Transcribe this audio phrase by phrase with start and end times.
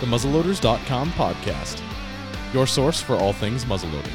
[0.00, 1.82] the muzzleloaders.com podcast,
[2.54, 4.14] your source for all things muzzleloading.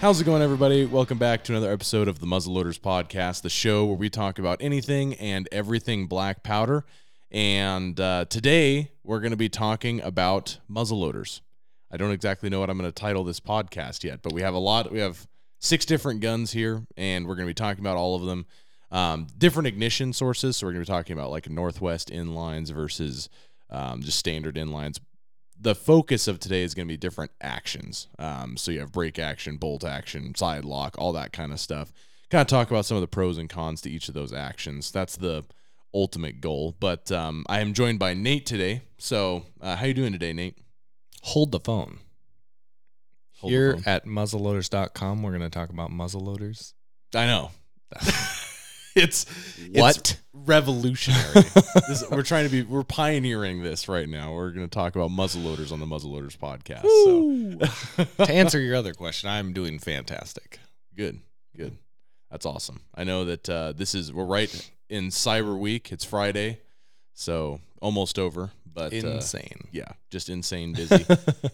[0.00, 0.84] How's it going, everybody?
[0.84, 4.60] Welcome back to another episode of the Muzzleloaders podcast, the show where we talk about
[4.60, 6.84] anything and everything black powder.
[7.30, 11.40] And uh, today we're going to be talking about muzzleloaders.
[11.92, 14.54] I don't exactly know what I'm going to title this podcast yet, but we have
[14.54, 14.90] a lot.
[14.90, 15.28] We have
[15.60, 18.46] six different guns here, and we're going to be talking about all of them.
[18.90, 20.56] Um, different ignition sources.
[20.56, 23.28] So we're going to be talking about like Northwest inlines versus
[23.70, 24.98] um, just standard inlines.
[25.58, 28.08] The focus of today is going to be different actions.
[28.18, 31.92] Um, so you have break action, bolt action, side lock, all that kind of stuff.
[32.30, 34.90] Kind of talk about some of the pros and cons to each of those actions.
[34.90, 35.44] That's the
[35.92, 36.76] ultimate goal.
[36.80, 38.82] But um, I am joined by Nate today.
[38.98, 40.56] So uh, how you doing today, Nate?
[41.22, 41.98] Hold the phone.
[43.40, 43.82] Hold the Here phone.
[43.86, 46.72] at muzzleloaders.com, we're going to talk about muzzleloaders.
[47.14, 47.50] I know.
[48.96, 49.24] it's
[49.72, 49.96] What?
[49.98, 51.32] it's revolutionary.
[51.88, 54.32] this, we're trying to be we're pioneering this right now.
[54.34, 56.82] We're going to talk about muzzleloaders on the Muzzleloaders podcast.
[56.82, 60.58] So to answer your other question, I'm doing fantastic.
[60.96, 61.20] good,
[61.56, 61.76] good.
[62.30, 62.80] That's awesome.
[62.94, 65.90] I know that uh, this is we're right in Cyber Week.
[65.92, 66.60] It's Friday,
[67.12, 68.50] so almost over.
[68.72, 69.68] But uh, Insane.
[69.72, 71.04] yeah, just insane busy,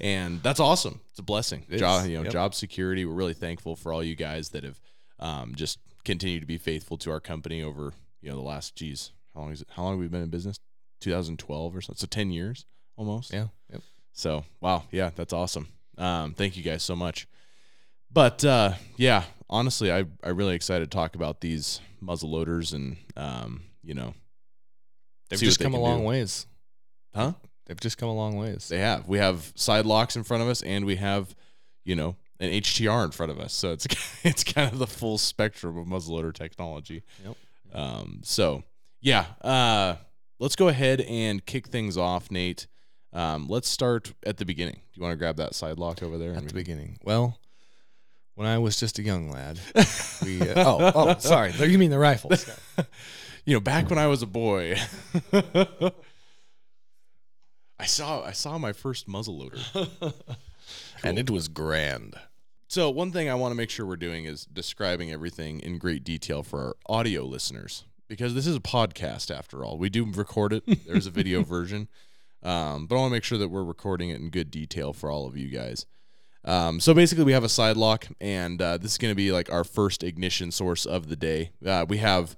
[0.03, 1.01] and that's awesome.
[1.09, 1.65] It's a blessing.
[1.75, 2.33] Job, you know, yep.
[2.33, 3.07] job security.
[3.07, 4.79] We're really thankful for all you guys that have
[5.19, 8.75] um, just continued to be faithful to our company over you know the last.
[8.77, 9.69] Geez, how long is it?
[9.73, 10.59] How long have we been in business?
[11.03, 11.99] 2012 or something.
[12.01, 12.65] So 10 years
[12.97, 13.31] almost.
[13.33, 13.49] Yeah.
[13.71, 13.83] Yep.
[14.13, 15.69] So wow, yeah, that's awesome.
[15.99, 17.27] Um, thank you guys so much.
[18.11, 22.97] But uh, yeah, honestly, I I really excited to talk about these muzzle loaders and
[23.17, 24.15] um, you know,
[25.29, 26.07] They've just they come a long do.
[26.07, 26.47] ways.
[27.15, 27.33] huh?
[27.67, 28.69] They've just come a long ways.
[28.69, 29.09] They have.
[29.09, 31.35] We have side locks in front of us, and we have,
[31.85, 33.53] you know, an HTR in front of us.
[33.53, 33.87] So it's
[34.25, 37.03] it's kind of the full spectrum of muzzleloader technology.
[37.25, 37.37] Yep.
[37.75, 38.21] Um.
[38.23, 38.63] So
[39.01, 39.27] yeah.
[39.41, 39.97] Uh.
[40.39, 42.67] Let's go ahead and kick things off, Nate.
[43.13, 43.47] Um.
[43.49, 44.75] Let's start at the beginning.
[44.75, 46.35] Do you want to grab that side lock over there?
[46.35, 46.99] At the beginning.
[47.03, 47.39] Well,
[48.35, 49.59] when I was just a young lad,
[50.25, 50.43] we.
[50.43, 51.53] Uh, oh, oh, sorry.
[51.53, 52.49] You mean the rifles?
[53.45, 54.77] you know, back when I was a boy,
[55.33, 55.93] I
[57.87, 60.13] saw I saw my first muzzleloader.
[61.03, 62.15] And it was grand.
[62.69, 66.03] So one thing I want to make sure we're doing is describing everything in great
[66.03, 69.79] detail for our audio listeners because this is a podcast after all.
[69.79, 70.65] We do record it.
[70.87, 71.89] There's a video version,
[72.43, 75.11] um, but I want to make sure that we're recording it in good detail for
[75.11, 75.87] all of you guys.
[76.45, 79.33] Um, so basically, we have a side lock, and uh, this is going to be
[79.33, 81.51] like our first ignition source of the day.
[81.65, 82.37] Uh, we have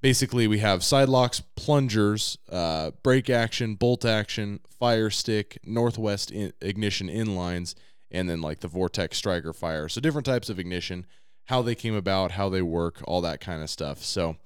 [0.00, 6.52] basically we have side locks, plungers, uh, break action, bolt action, fire stick, northwest in-
[6.60, 7.74] ignition inlines,
[8.10, 9.88] and then like the Vortek striker fire.
[9.88, 11.06] So different types of ignition,
[11.44, 14.02] how they came about, how they work, all that kind of stuff.
[14.02, 14.36] So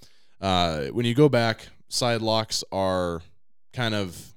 [0.40, 3.22] uh, when you go back, side locks are
[3.72, 4.32] kind of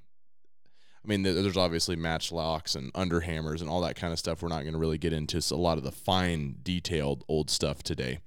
[1.06, 4.42] I mean, there's obviously match locks and underhammers and all that kind of stuff.
[4.42, 7.84] We're not going to really get into a lot of the fine, detailed old stuff
[7.84, 8.18] today.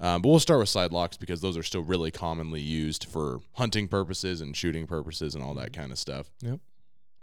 [0.00, 3.40] Um, but we'll start with side locks because those are still really commonly used for
[3.52, 6.30] hunting purposes and shooting purposes and all that kind of stuff.
[6.40, 6.60] Yep.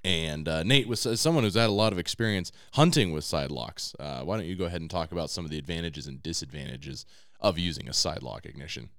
[0.10, 3.52] And uh, Nate, was as someone who's had a lot of experience hunting with side
[3.52, 6.24] locks, uh, why don't you go ahead and talk about some of the advantages and
[6.24, 7.06] disadvantages
[7.40, 8.90] of using a side lock ignition?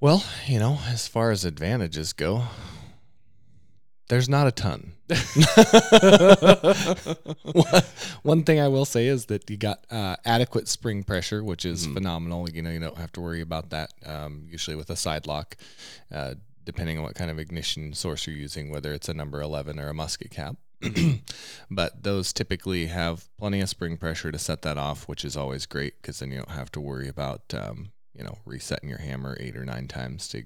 [0.00, 2.46] Well, you know, as far as advantages go,
[4.08, 4.94] there's not a ton.
[8.22, 11.86] One- thing I will say is that you got uh, adequate spring pressure, which is
[11.86, 11.94] Mhm.
[11.94, 12.50] phenomenal.
[12.50, 13.92] You know, you don't have to worry about that.
[14.04, 15.56] Um, usually with a side lock,
[16.10, 16.34] uh,
[16.64, 19.88] depending on what kind of ignition source you're using, whether it's a number 11 or
[19.88, 20.56] a musket cap.
[21.70, 25.66] but those typically have plenty of spring pressure to set that off, which is always
[25.66, 29.36] great because then you don't have to worry about um, you know resetting your hammer
[29.40, 30.42] eight or nine times to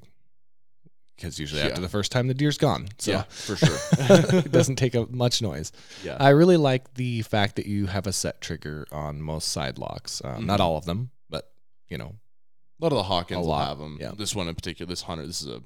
[1.16, 1.68] because usually Yeah.
[1.68, 2.88] after the first time the deer's gone.
[2.98, 3.76] So yeah, for sure.
[3.98, 5.72] it doesn't take up much noise.
[6.04, 6.16] yeah.
[6.20, 10.20] I really like the fact that you have a set trigger on most side locks.
[10.22, 10.64] Um, Not Mhm.
[10.64, 11.50] all of them, but
[11.88, 12.16] you know,
[12.78, 13.96] A lot of the Hawkens will have them.
[13.98, 14.12] yeah.
[14.14, 15.62] This one in particular, this Hunter, this is a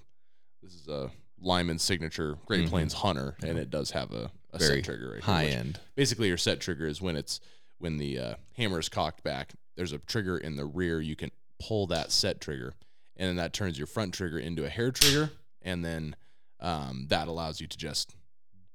[0.63, 1.11] this is a
[1.41, 2.69] Lyman signature Great Mhm.
[2.71, 5.59] Plains Hunter, and it does have a, a set trigger right high here.
[5.59, 5.81] end.
[5.95, 7.41] Basically, your set trigger is when it's
[7.79, 9.53] when the uh, hammer is cocked back.
[9.77, 11.01] There's a trigger in the rear.
[11.01, 11.31] You can
[11.63, 12.75] pull that set trigger,
[13.17, 15.31] and then that turns your front trigger into a hair trigger,
[15.63, 16.15] and then
[16.61, 18.15] um, that allows you to just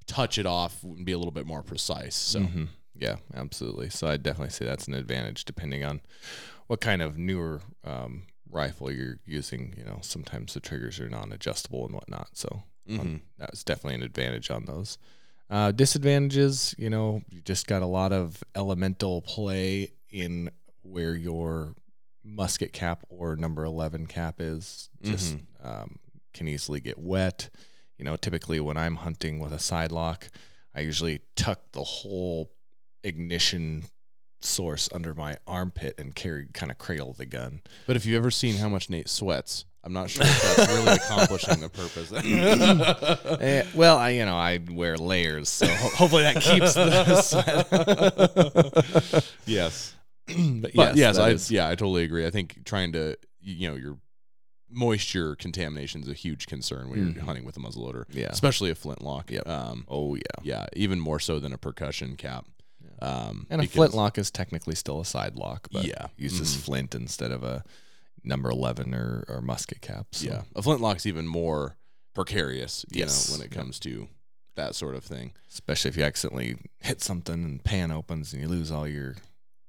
[0.07, 2.15] touch it off and be a little bit more precise.
[2.15, 2.69] So Mhm.
[2.95, 3.89] yeah, absolutely.
[3.91, 6.01] So I definitely say that's an advantage depending on
[6.65, 8.23] what kind of newer um,
[8.55, 9.75] rifle you're using.
[9.77, 12.29] You know, sometimes the triggers are non-adjustable and whatnot.
[12.33, 12.63] So
[12.99, 14.97] um, that's definitely an advantage on those.
[15.49, 20.49] Uh, disadvantages, you know, you just got a lot of elemental play in
[20.81, 21.75] where your
[22.23, 24.89] musket cap or number 11 cap is.
[25.03, 25.99] Just um,
[26.33, 27.49] can easily get wet.
[27.97, 30.29] You know, typically when I'm hunting with a side lock,
[30.73, 32.51] I usually tuck the whole
[33.03, 33.85] ignition
[34.41, 37.61] source under my armpit and carry kind of cradle the gun.
[37.87, 40.91] But if you've ever seen how much Nate sweats, I'm not sure if that's really
[40.93, 42.11] accomplishing the purpose.
[43.41, 49.23] Eh, well, I you know I wear layers, so ho- hopefully that keeps the sweat.
[49.45, 49.93] yes.
[50.27, 50.35] but
[50.75, 52.25] But yes, I is- yeah, I totally agree.
[52.25, 53.97] I think trying to you know your
[54.69, 57.19] moisture contamination is a huge concern when you're Mhm.
[57.25, 58.29] hunting with a muzzleloader, Yeah.
[58.29, 59.31] especially a flintlock.
[59.31, 59.47] Yep.
[59.47, 60.21] Um, Oh yeah.
[60.43, 62.45] yeah, even more so than a percussion cap.
[63.05, 66.07] Um, And a flintlock is technically still a side lock, but Yeah.
[66.17, 66.59] uses Mhm.
[66.61, 67.63] flint instead of a
[68.23, 70.07] number eleven or, or musket cap.
[70.13, 70.25] So.
[70.25, 71.77] Yeah, a flintlock's even more
[72.13, 72.85] precarious.
[72.89, 73.29] You Yes.
[73.29, 74.07] know, when it comes to
[74.55, 75.33] that sort of thing.
[75.51, 79.15] especially if you accidentally hit something and pan opens and you lose all your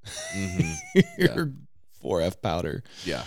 [0.32, 0.72] hmm
[1.18, 1.52] your
[2.00, 2.82] four F powder.
[3.04, 3.24] Yeah.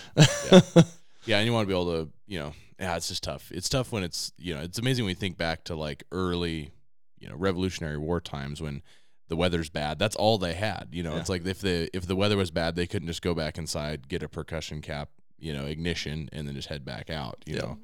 [0.52, 0.62] Yeah.
[1.26, 3.52] Yeah, and you want to be able to, you know, yeah, it's just tough.
[3.52, 6.72] It's tough when it's, you know, it's amazing when you think back to like early,
[7.20, 8.82] you know, Revolutionary War times when
[9.30, 9.98] the weather's bad.
[10.00, 10.90] That's all they had.
[10.92, 11.20] You know, Yeah.
[11.22, 14.08] it's like if the if the weather was bad, they couldn't just go back inside,
[14.10, 15.10] get a percussion cap,
[15.40, 17.42] you know, ignition, and then just head back out.
[17.46, 17.62] You Yeah.
[17.62, 17.80] know,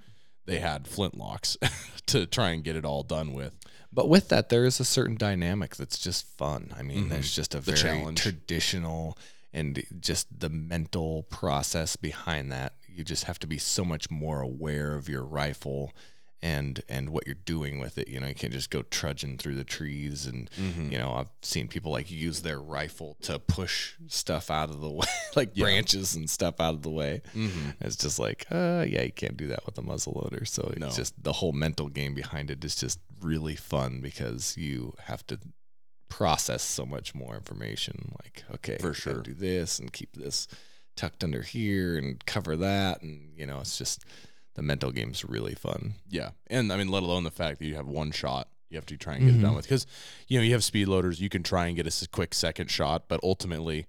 [0.45, 1.55] they had flintlocks
[2.07, 3.53] to try and get it all done with.
[3.93, 6.73] But with that, there is a certain dynamic that's just fun.
[6.77, 7.09] I mean, Mhm.
[7.09, 8.19] there's just a The very challenge.
[8.21, 9.17] traditional
[9.53, 12.73] and just the mental process behind that.
[12.93, 15.93] You just have to be so much more aware of your rifle
[16.53, 18.07] and and what you're doing with it.
[18.07, 20.91] You know, you can't just go trudging through the trees and Mm-hmm.
[20.91, 24.89] you know, I've seen people like use their rifle to push stuff out of the
[24.91, 25.63] way, like Yeah.
[25.65, 27.21] branches and stuff out of the way.
[27.35, 27.69] Mm-hmm.
[27.81, 30.45] It's just like, uh, yeah, you can't do that with a muzzle loader.
[30.45, 30.87] So No.
[30.87, 35.25] it's just the whole mental game behind it is just really fun because you have
[35.27, 35.39] to
[36.09, 38.13] process so much more information.
[38.23, 39.21] Like, okay, For sure.
[39.21, 40.47] do this and keep this
[40.95, 44.05] tucked under here and cover that, and you know, it's just
[44.55, 45.93] the mental game's really fun.
[46.09, 48.85] Yeah, and I mean, let alone the fact that you have one shot you have
[48.87, 49.55] to try and get it done Mhm.
[49.57, 49.85] with, because
[50.27, 53.07] you know you have speed loaders, you can try and get a quick second shot,
[53.07, 53.85] but ultimately,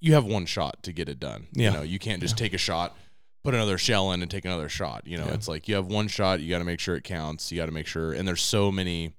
[0.00, 1.46] you have one shot to get it done.
[1.52, 1.70] Yeah.
[1.70, 2.96] You know, you can't just take a shot,
[3.44, 5.06] put another shell in, and take another shot.
[5.06, 5.34] You know, Yeah.
[5.34, 7.52] it's like you have one shot, you got to make sure it counts.
[7.52, 9.12] You got to make sure, and there's so many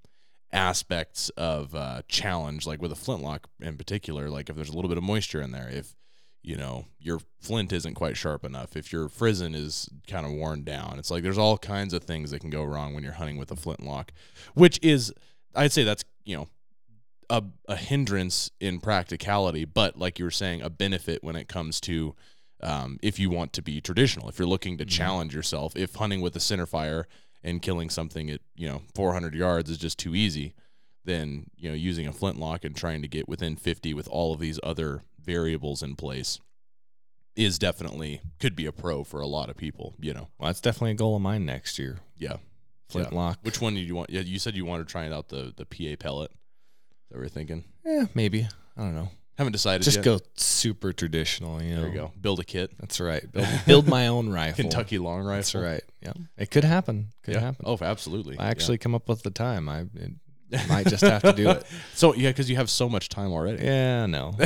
[0.51, 4.29] aspects of uh, challenge, like with a flintlock in particular.
[4.29, 5.95] Like if there's a little bit of moisture in there, if
[6.43, 10.63] you know your flint isn't quite sharp enough, if your frizzen is kind of worn
[10.63, 13.37] down, it's like there's all kinds of things that can go wrong when you're hunting
[13.37, 14.11] with a flintlock,
[14.53, 15.13] which is
[15.55, 16.47] I'd say that's you know
[17.29, 21.79] a, a hindrance in practicality, but like you were saying, a benefit when it comes
[21.81, 22.15] to
[22.61, 24.89] um, if you want to be traditional, if you're looking to Mhm.
[24.89, 27.05] challenge yourself, if hunting with a centerfire
[27.43, 30.53] and killing something at you know 400 yards is just too easy,
[31.05, 34.39] then you know using a flintlock and trying to get within 50 with all of
[34.39, 36.39] these other variables in place
[37.35, 39.95] is definitely could be a pro for a lot of people.
[39.99, 41.99] You know, Well, that's definitely a goal of mine next year.
[42.17, 42.37] yeah.
[42.89, 43.39] Flintlock.
[43.43, 44.09] Which one did you want?
[44.09, 46.29] Yeah, you said you wanted to try out the the PA pellet.
[47.09, 47.63] That what we're thinking?
[47.85, 48.49] Yeah, maybe.
[48.75, 49.09] I don't know.
[49.37, 50.03] Haven't decided Just yet.
[50.03, 51.63] go super traditional.
[51.63, 51.81] You know.
[51.83, 52.11] There you go.
[52.19, 52.71] Build a kit.
[52.81, 53.31] That's right.
[53.31, 54.61] Build, build my own rifle.
[54.63, 55.35] Kentucky long rifle.
[55.37, 55.83] That's right.
[56.01, 57.13] Yeah, it could happen.
[57.23, 57.39] Could Yeah.
[57.39, 57.63] happen.
[57.65, 58.37] Oh, absolutely.
[58.37, 59.69] I actually come up with the time.
[59.69, 60.11] I it
[60.69, 61.65] might just have to do it.
[61.93, 63.63] So yeah, because you have so much time already.
[63.63, 64.33] Yeah, no.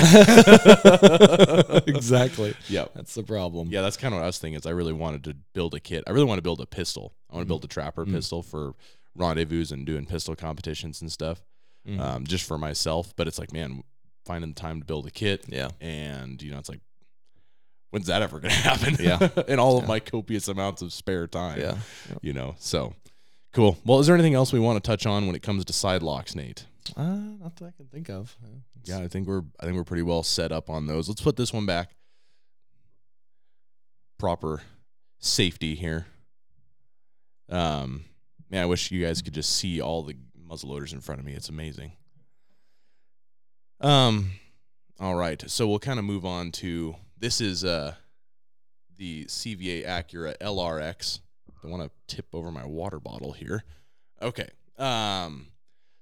[1.87, 2.53] exactly.
[2.67, 2.85] Yeah.
[2.95, 3.69] That's the problem.
[3.71, 4.59] Yeah, that's kind of what I was thinking.
[4.59, 6.03] Is I really wanted to build a kit.
[6.07, 7.13] I really want to build a pistol.
[7.29, 7.49] I want to Mhm.
[7.49, 8.13] build a trapper Mhm.
[8.13, 8.73] pistol for
[9.15, 11.41] rendezvous and doing pistol competitions and stuff,
[11.87, 11.99] Mhm.
[11.99, 13.15] um, just for myself.
[13.15, 13.83] But it's like, man,
[14.25, 15.69] finding the time to build a kit, yeah.
[15.79, 16.81] and you know, it's like,
[17.91, 18.97] when's that ever going to happen?
[18.99, 19.29] Yeah.
[19.47, 21.59] in all of my copious amounts of spare time.
[21.61, 21.77] Yeah.
[22.21, 22.55] you know.
[22.59, 22.93] So
[23.55, 23.77] cool.
[23.85, 26.03] Well, is there anything else we want to touch on when it comes to side
[26.03, 26.65] locks, Nate?
[26.95, 27.03] Uh,
[27.39, 28.35] not that I can think of.
[28.83, 31.09] Yeah, I think we're I think we're pretty well set up on those.
[31.09, 31.95] Let's put this one back.
[34.19, 34.61] Proper
[35.19, 36.05] safety here.
[37.49, 38.05] Um,
[38.49, 40.15] man, I wish you guys could just see all the
[40.47, 41.33] muzzleloaders in front of me.
[41.33, 41.93] It's amazing.
[43.81, 44.31] Um,
[44.99, 47.95] all right, so we'll kind of move on to this is uh
[48.97, 51.19] the CVA Accura LRX.
[51.65, 53.63] I want to tip over my water bottle here.
[54.21, 54.49] Okay.
[54.77, 55.47] Um,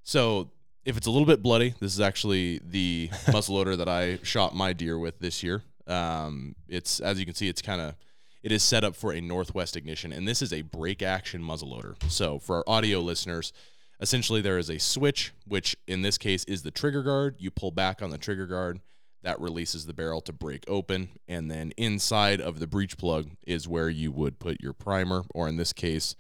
[0.04, 0.50] so
[0.86, 4.74] if it's a little bit bloody, this is actually the muzzleloader that I shot my
[4.74, 5.64] deer with this year.
[5.88, 7.96] Um, it's as you can see, it's kind of
[8.42, 11.96] it is set up for a northwest ignition, and this is a break action muzzleloader.
[12.12, 13.54] So for our audio listeners,
[14.02, 17.36] essentially there is a switch, which in this case is the trigger guard.
[17.40, 18.82] You pull back on the trigger guard,
[19.24, 23.68] that releases the barrel to break open, and then inside of the breech plug is
[23.68, 26.16] where you would put your primer, or in this case,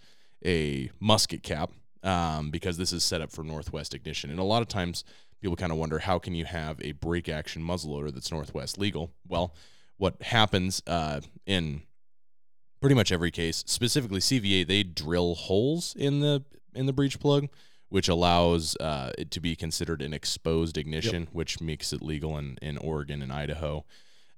[0.45, 1.72] a musket cap
[2.03, 4.29] um, because this is set up for Northwest ignition.
[4.29, 5.03] And a lot of times
[5.41, 9.12] people kind of wonder how can you have a break action muzzleloader that's Northwest legal?
[9.27, 9.53] Well,
[9.98, 11.83] what happens uh, in
[12.81, 16.43] pretty much every case, specifically CVA, they drill holes in the
[16.75, 17.48] in the breech plug,
[17.94, 22.58] which allows uh, it to be considered an exposed ignition, which makes it legal in
[22.60, 23.86] in Oregon and Idaho.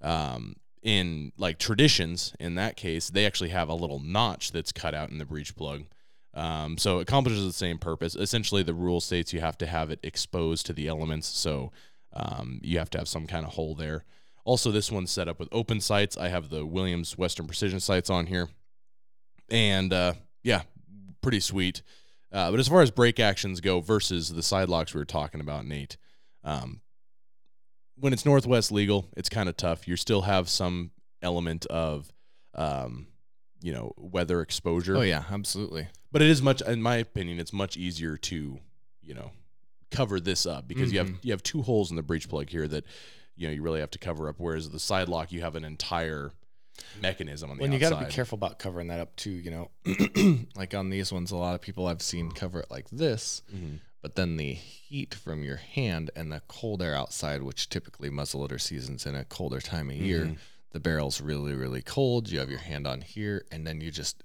[0.02, 4.94] Um, in like traditions, in that case, they actually have a little notch that's cut
[4.94, 5.86] out in the breech plug.
[6.34, 8.14] Um, so it accomplishes the same purpose.
[8.14, 11.72] Essentially, the rule states you have to have it exposed to the elements, so
[12.12, 14.04] um, you have to have some kind of hole there.
[14.44, 16.18] Also, this one's set up with open sights.
[16.18, 18.50] I have the Williams Western Precision sights on here,
[19.50, 20.64] and uh, yeah,
[21.22, 21.84] pretty sweet.
[22.36, 25.40] Uh, but as far as break actions go versus the side locks we were talking
[25.40, 25.96] about, Nate,
[26.44, 26.82] um,
[27.98, 29.88] when it's Northwest legal, it's kind of tough.
[29.88, 32.12] You still have some element of,
[32.54, 33.08] um,
[33.62, 34.98] you know, weather exposure.
[34.98, 35.88] Oh yeah, absolutely.
[36.12, 38.60] But it is much, in my opinion, it's much easier to,
[39.02, 39.32] you know,
[39.92, 41.20] cover this up because you have Mhm.
[41.24, 42.84] you have two holes in the breech plug here that,
[43.38, 44.36] you know, you really have to cover up.
[44.40, 46.34] Whereas the side lock, you have an entire
[47.02, 49.52] mechanism on the When you got to be careful about covering that up too, you
[49.52, 49.72] know,
[50.56, 53.80] like on these ones, a lot of people I've seen cover it like this, Mhm.
[54.02, 58.60] but then the heat from your hand and the cold air outside, which typically muzzleloader
[58.62, 60.38] seasons in a colder time of year, Mhm.
[60.72, 62.30] the barrel's really, really cold.
[62.30, 64.24] You have your hand on here, and then you just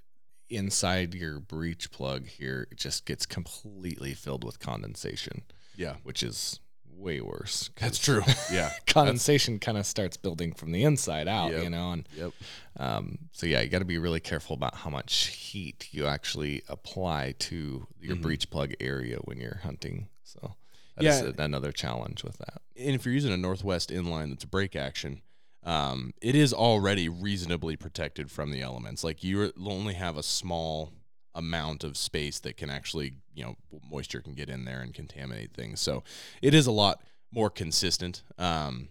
[0.48, 5.44] inside your breech plug here, it just gets completely filled with condensation,
[5.76, 6.58] Yeah, which is
[7.00, 7.70] way worse.
[7.76, 8.22] that's true.
[8.52, 11.62] Yeah, condensation kind of starts building from the inside out, Yep.
[11.62, 12.32] you know, and yep.
[12.76, 16.62] um, so yeah, you got to be really careful about how much heat you actually
[16.68, 18.22] apply to your Mhm.
[18.22, 20.08] breech plug area when you're hunting.
[20.24, 20.54] So
[21.00, 21.22] Yeah.
[21.22, 22.60] that's another challenge with that.
[22.76, 25.20] and if you're using a Northwest inline that's a break action,
[25.62, 29.04] um, it is already reasonably protected from the elements.
[29.04, 30.92] Like you only have a small
[31.34, 33.56] amount of space that can actually, you know,
[33.90, 35.80] moisture can get in there and contaminate things.
[35.80, 36.02] So
[36.42, 38.22] it is a lot more consistent.
[38.38, 38.88] Um,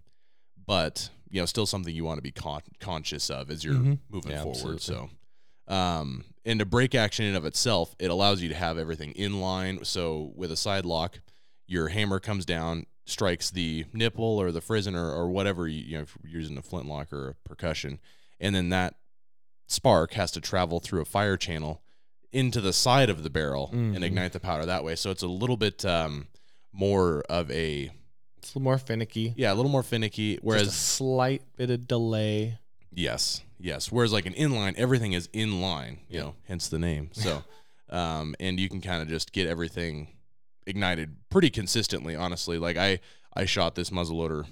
[0.65, 3.99] but you know, still something you want to be con- conscious of as you're Mhm.
[4.09, 4.75] moving Yeah, forward.
[4.75, 5.09] absolutely.
[5.67, 9.11] So, um, and a break action in of itself, it allows you to have everything
[9.11, 9.83] in line.
[9.85, 11.19] So with a side lock,
[11.67, 15.97] your hammer comes down, strikes the nipple or the frizzen or, or whatever you, you
[15.97, 17.99] know, if you're using a flintlock or a percussion,
[18.39, 18.95] and then that
[19.67, 21.83] spark has to travel through a fire channel
[22.31, 24.03] into the side of the barrel and Mhm.
[24.03, 24.95] ignite the powder that way.
[24.95, 26.27] So it's a little bit um,
[26.71, 27.89] more of a
[28.37, 29.33] It's a little more finicky.
[29.35, 30.33] yeah, a little more finicky.
[30.35, 32.59] Just Whereas a slight bit of delay.
[32.93, 33.91] Yes, yes.
[33.91, 36.21] Whereas like an inline, everything is in line, you Yeah.
[36.25, 37.09] know, hence the name.
[37.13, 37.43] So,
[37.89, 40.09] um, and you can kind of just get everything
[40.67, 42.15] ignited pretty consistently.
[42.15, 42.99] Honestly, like I,
[43.33, 44.45] I shot this muzzleloader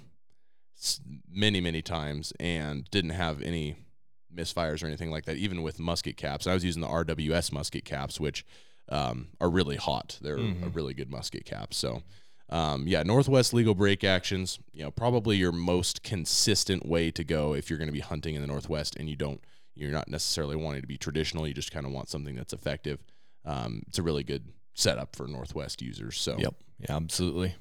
[1.29, 3.75] many, many times and didn't have any
[4.37, 5.35] misfires or anything like that.
[5.37, 8.45] Even with musket caps, I was using the RWS musket caps, which
[8.89, 10.17] um, are really hot.
[10.21, 10.73] They're a Mhm.
[10.75, 11.73] really good musket cap.
[11.73, 12.03] So.
[12.49, 17.53] Um, yeah, Northwest legal break actions, you know, probably your most consistent way to go
[17.53, 19.41] if you're going to be hunting in the Northwest and you don't,
[19.75, 21.45] you're not necessarily wanting to be traditional.
[21.45, 23.03] You just kind of want something that's effective.
[23.43, 26.17] Um, it's a really good setup for Northwest users.
[26.21, 26.55] So Yep.
[26.87, 27.53] Yeah, absolutely.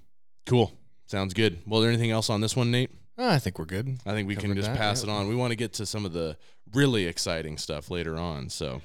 [0.47, 0.71] cool.
[1.06, 1.59] Sounds good.
[1.66, 2.92] Well, there anything else on this one, Nate?
[3.18, 3.99] Ah, I think we're good.
[4.04, 5.11] I think we can just that, pass yeah.
[5.11, 5.28] it on.
[5.28, 6.37] We want to get to some of the
[6.75, 8.50] really exciting stuff later on.
[8.50, 8.82] So.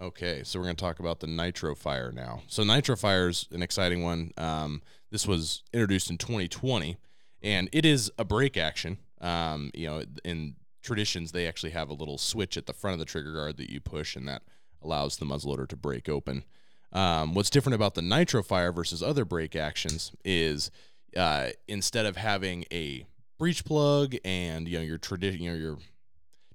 [0.00, 2.42] Okay, so we're going to talk about the Nitro Fire now.
[2.46, 4.30] So Nitro Fire is an exciting one.
[4.36, 6.98] Um, this was introduced in 2020,
[7.42, 8.98] and it is a break action.
[9.20, 12.98] Um, you know, in traditions, they actually have a little switch at the front of
[13.00, 14.42] the trigger guard that you push, and that
[14.82, 16.44] allows the muzzleloader to break open.
[16.92, 20.70] Um, what's different about the Nitro Fire versus other break actions is
[21.16, 23.04] uh, instead of having a
[23.38, 25.78] breech plug and you know your tradition, you know your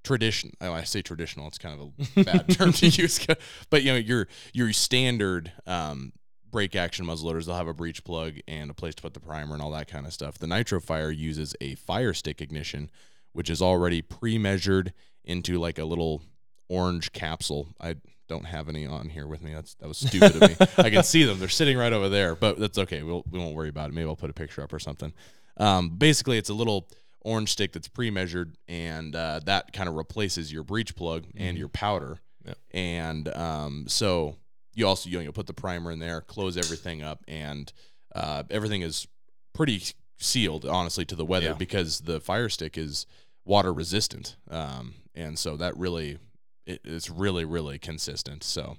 [0.04, 0.52] tradition.
[0.62, 1.48] Oh, I say traditional.
[1.48, 3.26] It's kind of a bad term to use,
[3.70, 6.14] but you know your your standard um,
[6.52, 7.46] break action muzzleloaders.
[7.46, 9.88] They'll have a breech plug and a place to put the primer and all that
[9.88, 10.38] kind of stuff.
[10.38, 12.90] The Nitro Fire uses a fire stick ignition,
[13.34, 16.22] which is already pre-measured into like a little
[16.70, 17.70] orange capsule.
[17.80, 17.96] I
[18.34, 19.54] don't have any on here with me.
[19.54, 20.68] That's that was stupid of me.
[20.78, 23.04] I can see them; they're sitting right over there, but that's okay.
[23.04, 23.94] We'll we won't worry about it.
[23.94, 25.14] Maybe I'll put a picture up or something.
[25.58, 26.88] Um, basically, it's a little
[27.22, 31.60] orange stick that's pre-measured, and uh, that kind of replaces your breech plug and Mhm.
[31.60, 32.20] your powder.
[32.46, 32.58] Yep.
[32.72, 34.36] And um, so
[34.76, 37.72] you also you know, put the primer in there, close everything up, and
[38.16, 39.08] uh, everything is
[39.54, 39.82] pretty
[40.18, 41.54] sealed, honestly, to the weather Yeah.
[41.54, 43.06] because the fire stick is
[43.46, 46.18] water resistant, um, and so that really
[46.66, 48.44] it, it's really really consistent.
[48.44, 48.78] So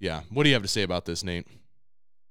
[0.00, 1.46] yeah, what do you have to say about this, Nate?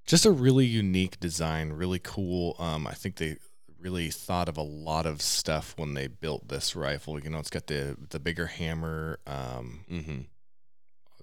[0.06, 2.56] Just a really unique design, really cool.
[2.60, 3.38] Um, I think they
[3.80, 7.20] really thought of a lot of stuff when they built this rifle.
[7.20, 10.20] You know, it's got the the bigger hammer, um, Mm-hmm.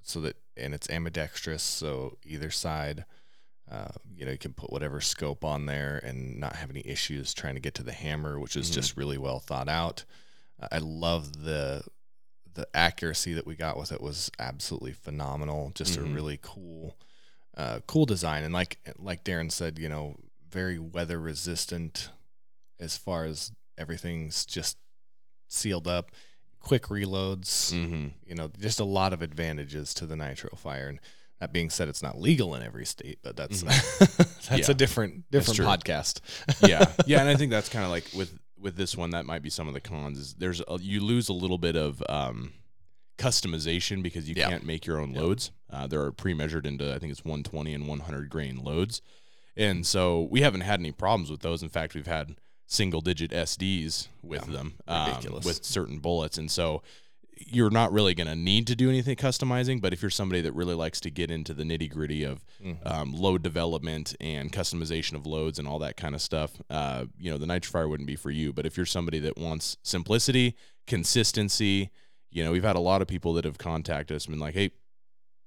[0.03, 3.05] so that and it's ambidextrous, so either side.
[3.71, 7.35] Uh, you know, you can put whatever scope on there and not have any issues
[7.35, 8.75] trying to get to the hammer, which is Mhm.
[8.75, 10.05] just really well thought out.
[10.73, 11.83] I love the
[12.59, 15.71] the accuracy that we got with it was absolutely phenomenal.
[15.77, 16.11] Just Mhm.
[16.11, 16.97] a really cool,
[17.57, 20.17] uh, cool design, and like like Darren said, you know,
[20.51, 22.11] very weather resistant
[22.81, 24.77] as far as everything's just
[25.47, 26.11] sealed up,
[26.59, 27.73] quick reloads.
[27.73, 28.09] Mm-hmm.
[28.27, 30.89] You know, just a lot of advantages to the nitro fire.
[30.89, 30.99] And
[31.39, 33.63] that being said, it's not legal in every state, but that's
[34.49, 34.71] that's Yeah.
[34.71, 36.21] a different different podcast.
[36.69, 39.43] yeah, yeah, and I think that's kind of like with with this one that might
[39.43, 42.53] be some of the cons is there's a, you lose a little bit of um,
[43.17, 44.49] customization because you Yeah.
[44.49, 45.21] can't make your own Yeah.
[45.21, 45.51] loads.
[45.71, 49.03] Uh, they're pre-measured into I think it's 120 and 100 grain loads,
[49.57, 51.63] and so we haven't had any problems with those.
[51.63, 52.37] In fact, we've had
[52.67, 56.83] single digit SDs with Yeah, them um, with certain bullets, and so
[57.47, 59.81] you're not really going to need to do anything customizing.
[59.81, 62.85] But if you're somebody that really likes to get into the nitty gritty of Mhm.
[62.87, 67.31] um, load development and customization of loads and all that kind of stuff, uh, you
[67.31, 68.53] know, the Nitrofire wouldn't be for you.
[68.53, 71.91] But if you're somebody that wants simplicity, consistency,
[72.31, 74.55] you know, we've had a lot of people that have contacted us and been like,
[74.55, 74.71] hey,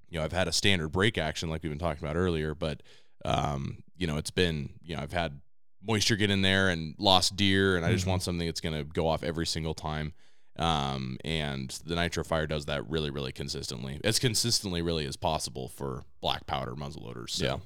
[0.10, 2.81] you know, I've had a standard break action like we've been talking about earlier, but,
[3.24, 5.39] um, you know, it's been, you know, I've had
[5.83, 8.10] moisture get in there and lost deer, and I just Mhm.
[8.10, 10.13] want something that's going to go off every single time.
[10.58, 15.70] Um, and the Nitro Fire does that really, really consistently, as consistently really as possible
[15.70, 17.31] for black powder muzzleloaders.
[17.31, 17.46] So.
[17.46, 17.58] Yeah.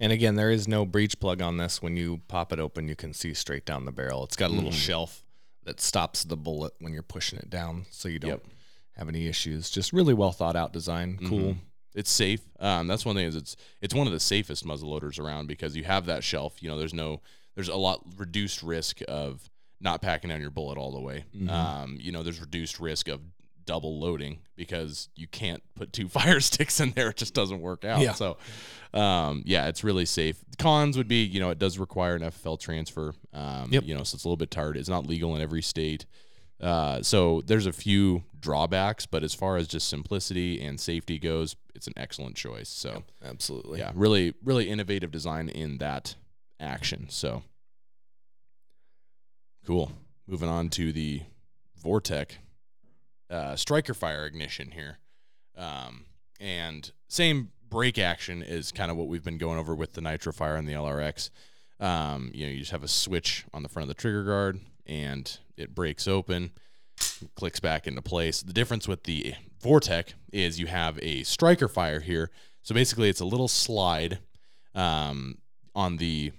[0.00, 1.80] And again, there is no breech plug on this.
[1.80, 4.24] When you pop it open, you can see straight down the barrel.
[4.24, 4.74] It's got a little Mhm.
[4.74, 5.24] shelf
[5.62, 8.46] that stops the bullet when you're pushing it down, so you don't Yep.
[8.96, 9.70] have any issues.
[9.70, 11.18] Just really well thought out design.
[11.26, 11.54] Cool.
[11.54, 11.58] Mhm.
[11.94, 12.40] It's safe.
[12.58, 15.84] Um, that's one thing is it's it's one of the safest muzzleloaders around because you
[15.84, 16.60] have that shelf.
[16.62, 17.22] You know, there's no
[17.54, 19.48] there's a lot reduced risk of
[19.84, 21.24] not packing down your bullet all the way.
[21.36, 21.48] Mhm.
[21.50, 23.20] Um, you know, there's reduced risk of
[23.66, 27.10] double loading because you can't put two fire sticks in there.
[27.10, 28.00] It just doesn't work out.
[28.00, 28.12] Yeah.
[28.14, 28.38] So,
[28.92, 30.36] um, yeah, it's really safe.
[30.58, 33.14] Cons would be, you know, it does require an FFL transfer.
[33.32, 33.84] Um, Yep.
[33.84, 34.76] You know, so it's a little bit tired.
[34.76, 36.06] It's not legal in every state.
[36.60, 41.56] Uh, so there's a few drawbacks, but as far as just simplicity and safety goes,
[41.74, 42.68] it's an excellent choice.
[42.68, 43.80] So Absolutely.
[43.80, 46.14] yeah, really, really innovative design in that
[46.60, 47.06] action.
[47.10, 47.42] So
[49.66, 49.92] cool.
[50.26, 51.22] Moving on to the
[51.82, 52.32] Vortek
[53.30, 54.98] uh, striker fire ignition here,
[55.56, 56.06] um,
[56.40, 60.32] and same break action is kind of what we've been going over with the Nitro
[60.32, 61.30] Fire and the LRX.
[61.80, 64.60] Um, you know, you just have a switch on the front of the trigger guard,
[64.86, 66.52] and it breaks open,
[67.34, 68.42] clicks back into place.
[68.42, 72.30] The difference with the Vortek is you have a striker fire here.
[72.62, 74.20] So basically, it's a little slide
[74.74, 75.38] um,
[75.74, 76.32] on the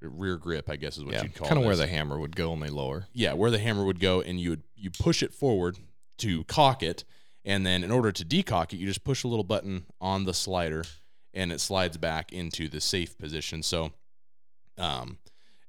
[0.00, 1.22] rear grip, I guess is what Yeah.
[1.24, 1.50] you'd call it.
[1.50, 3.06] Kind of where the hammer would go, only lower.
[3.12, 5.76] yeah, where the hammer would go, and you would you push it forward
[6.18, 7.04] to cock it,
[7.44, 10.34] and then in order to decock it, you just push a little button on the
[10.34, 10.84] slider,
[11.34, 13.62] and it slides back into the safe position.
[13.62, 13.92] So,
[14.76, 15.18] um,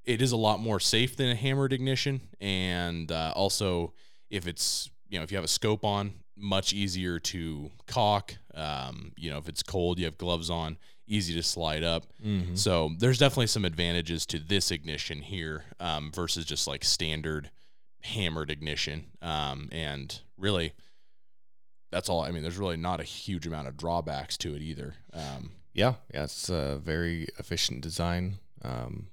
[0.06, 3.94] it is a lot more safe than a hammered ignition, and uh, also
[4.30, 8.36] if it's you know if you have a scope on, much easier to cock.
[8.54, 10.78] Um, you know if it's cold, you have gloves on,
[11.10, 12.06] easy to slide up.
[12.24, 12.56] Mm-hmm.
[12.56, 17.50] So there's definitely some advantages to this ignition here um, versus just like standard
[18.02, 19.08] hammered ignition.
[19.22, 20.74] Um, and really,
[21.92, 22.22] that's all.
[22.22, 24.96] I mean, there's really not a huge amount of drawbacks to it either.
[25.14, 28.38] Um, Yeah, yeah, it's a very efficient design.
[28.62, 29.08] Um,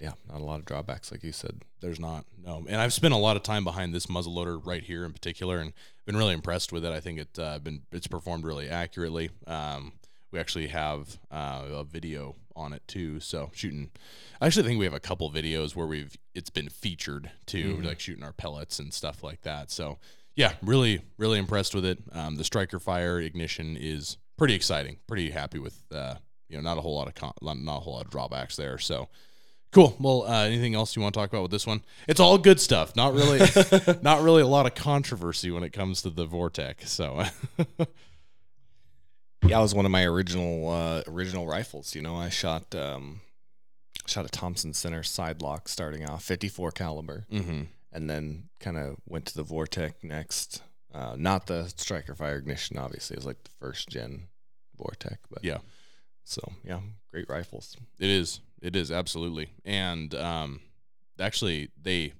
[0.00, 1.62] yeah, not a lot of drawbacks, like you said.
[1.80, 5.04] there's not no, and I've spent a lot of time behind this muzzleloader right here
[5.04, 5.72] in particular, and
[6.06, 6.92] been really impressed with it.
[6.92, 9.30] I think it uh, been it's performed really accurately.
[9.46, 9.92] Um,
[10.32, 13.20] we actually have uh, a video on it too.
[13.20, 13.90] So shooting,
[14.40, 17.84] I actually think we have a couple videos where we've it's been featured too, Mhm.
[17.86, 19.70] like shooting our pellets and stuff like that.
[19.70, 19.98] So
[20.34, 21.98] yeah, really really impressed with it.
[22.12, 24.96] Um, the striker fire ignition is pretty exciting.
[25.06, 26.16] Pretty happy with uh,
[26.48, 28.78] you know not a whole lot of con- not a whole lot of drawbacks there.
[28.78, 29.08] So.
[29.74, 29.96] Cool.
[29.98, 31.82] Well, uh, anything else you want to talk about with this one?
[32.06, 32.94] It's all good stuff.
[32.94, 33.38] Not really,
[34.02, 36.86] not really a lot of controversy when it comes to the Vortek.
[36.86, 37.24] So,
[39.44, 41.94] Yeah, it was one of my original uh, original rifles.
[41.94, 43.20] You know, I shot um,
[44.06, 47.62] shot a Thompson Center side lock starting off, 54 caliber, mm-hmm.
[47.92, 50.62] and then kind of went to the Vortek next.
[50.94, 53.14] Uh, not the striker fire ignition, obviously.
[53.14, 54.28] It was like the first gen
[54.78, 55.58] Vortek, but Yeah.
[56.24, 57.76] So yeah, great rifles.
[57.98, 58.40] It is.
[58.60, 59.50] It is absolutely.
[59.64, 60.60] And um,
[61.18, 62.12] actually, they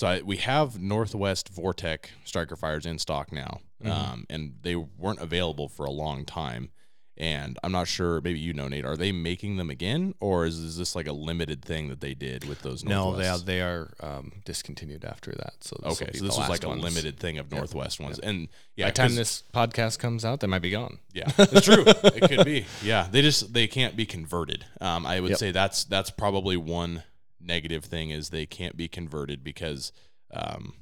[0.00, 3.90] so I, we have Northwest Vortek striker fires in stock now, Mhm.
[3.90, 6.70] um, and they weren't available for a long time.
[7.18, 8.22] And I'm not sure.
[8.22, 8.86] Maybe you know, Nate.
[8.86, 12.14] Are they making them again, or is, is this like a limited thing that they
[12.14, 12.82] did with those?
[12.82, 15.52] No, they are, they are um, discontinued after that.
[15.60, 18.90] So Okay, so this was like a limited thing of Northwest ones, and yeah, By
[18.92, 20.96] the time this podcast comes out, they might be gone.
[21.12, 21.84] Yeah, it's true.
[21.86, 22.64] it could be.
[22.82, 24.64] Yeah, they just they can't be converted.
[24.80, 25.38] Um, I would Yep.
[25.38, 27.02] say that's that's probably one
[27.40, 29.92] negative thing is they can't be converted because
[30.32, 30.74] um,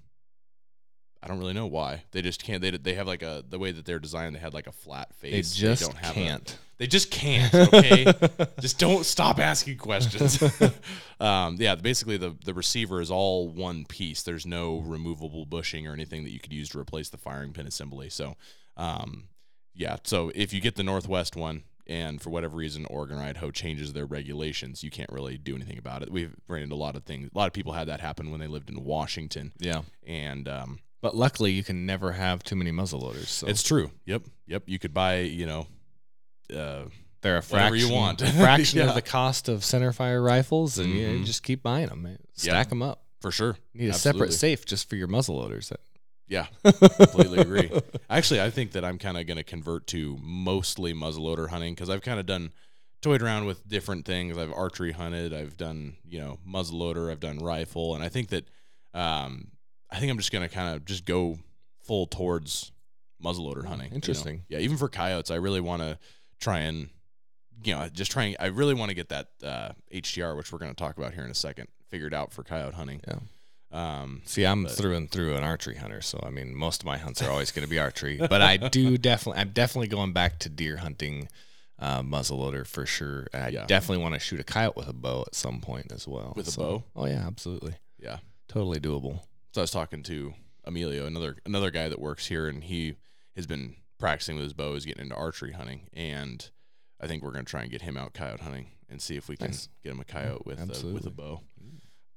[1.22, 2.62] I don't really know why they just can't.
[2.62, 4.36] They they have like a the way that they're designed.
[4.36, 5.54] They had like a flat face.
[5.54, 6.58] They just don't have a- can't.
[6.78, 7.52] they just can't.
[7.74, 8.06] Okay,
[8.60, 10.40] just don't stop asking questions.
[11.20, 14.22] um, yeah, basically the the receiver is all one piece.
[14.22, 17.66] There's no removable bushing or anything that you could use to replace the firing pin
[17.66, 18.10] assembly.
[18.10, 18.36] So,
[18.76, 19.28] um,
[19.74, 19.96] yeah.
[20.04, 23.92] So if you get the Northwest one, and for whatever reason Oregon or Idaho changes
[23.92, 26.10] their regulations, you can't really do anything about it.
[26.10, 27.30] We've ran into a lot of things.
[27.34, 29.82] A lot of people had that happen when they lived in Washington, yeah.
[30.06, 33.30] and um, But luckily, you can never have too many muzzle loaders.
[33.30, 33.90] So it's true.
[34.06, 34.62] Yep, yep.
[34.66, 35.66] You could buy, you know.
[36.54, 36.84] Uh,
[37.20, 38.22] they're a fraction, you want.
[38.22, 38.88] a fraction Yeah.
[38.90, 41.18] of the cost of centerfire rifles, and you, Mhm.
[41.20, 42.06] you just keep buying them.
[42.06, 42.16] Yeah.
[42.34, 43.02] Stack them up.
[43.20, 43.56] for sure.
[43.72, 45.72] You need a separate safe just for your muzzle loaders.
[46.28, 47.70] Yeah, completely agree.
[48.10, 51.88] Actually, I think that I'm kind of going to convert to mostly muzzleloader hunting because
[51.88, 52.52] I've kind of done
[53.00, 54.36] toyed around with different things.
[54.36, 58.48] I've archery hunted, I've done you know muzzleloader, I've done rifle, and I think that
[58.94, 59.48] um,
[59.90, 61.38] I think I'm just going to kind of just go
[61.84, 62.72] full towards
[63.24, 63.86] muzzleloader hunting.
[63.86, 63.96] you know?
[63.96, 64.42] Interesting.
[64.48, 65.98] Yeah, even for coyotes, I really want to
[66.40, 66.90] try and
[67.64, 68.36] you know just trying.
[68.38, 71.24] I really want to get that uh, HTR, which we're going to talk about here
[71.24, 73.00] in a second, figured out for coyote hunting.
[73.06, 73.18] Yeah.
[73.70, 76.86] Um, See, I'm But- through and through an archery hunter, so I mean, most of
[76.86, 78.16] my hunts are always going to be archery.
[78.16, 81.28] But I do definitely, I'm definitely going back to deer hunting,
[81.78, 83.26] uh, muzzleloader for sure.
[83.32, 83.66] And I Yeah.
[83.66, 86.32] definitely want to shoot a coyote with a bow at some point as well.
[86.34, 86.84] With a bow?
[86.96, 88.18] Oh yeah, absolutely, yeah.
[88.48, 89.20] totally doable.
[89.52, 90.32] So I was talking to
[90.64, 92.96] Emilio, another another guy that works here, and he
[93.36, 96.50] has been practicing with his bow, is getting into archery hunting, and
[97.00, 99.36] I think we're gonna try and get him out coyote hunting and see if we
[99.36, 99.68] can Nice.
[99.82, 101.42] get him a coyote with a, with a bow.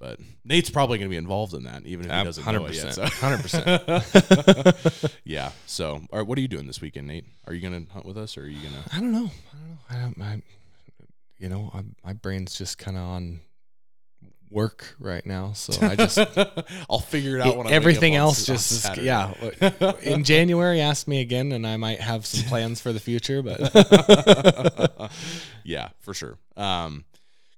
[0.01, 2.87] But Nate's probably gonna be involved in that, even if he doesn't know it yet.
[2.87, 3.05] 100%, So.
[3.05, 5.11] 100%.
[5.23, 5.51] yeah.
[5.67, 7.25] So, all right, what are you doing this weekend, Nate?
[7.45, 8.83] Are you gonna hunt with us, or are you gonna?
[8.91, 9.29] I don't know.
[9.89, 10.25] I don't know.
[10.25, 10.39] I don't.
[10.39, 10.41] I,
[11.37, 13.41] you know, I, my brain's just kind of on
[14.49, 16.17] work right now, so I just
[16.89, 19.35] I'll figure it out when everything else on just is, yeah.
[20.01, 23.43] In January, ask me again, and I might have some plans for the future.
[23.43, 25.11] But
[25.63, 26.39] yeah, for sure.
[26.57, 27.05] Um,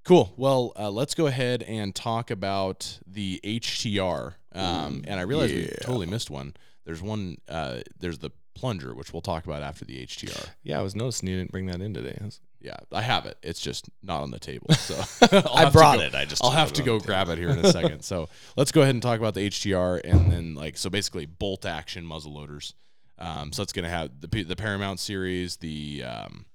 [0.04, 0.34] cool.
[0.38, 4.36] Well, uh, let's go ahead and talk about the HTR.
[4.54, 6.56] Um, and I realized we totally missed one.
[6.86, 7.38] There's one.
[7.48, 10.50] Uh, there's the plunger, which we'll talk about after the HTR.
[10.64, 12.18] yeah, I was noticing you didn't bring that in today.
[12.62, 13.38] Yeah, I have it.
[13.42, 14.68] It's just not on the table.
[14.76, 14.96] So
[15.52, 16.14] I brought go- it.
[16.16, 18.02] I just I'll have to go grab it here in a second.
[18.04, 21.66] So let's go ahead and talk about the HTR and then like so basically bolt
[21.66, 22.74] action muzzle loaders.
[23.18, 26.46] Um, so it's gonna have the the Paramount series, the um,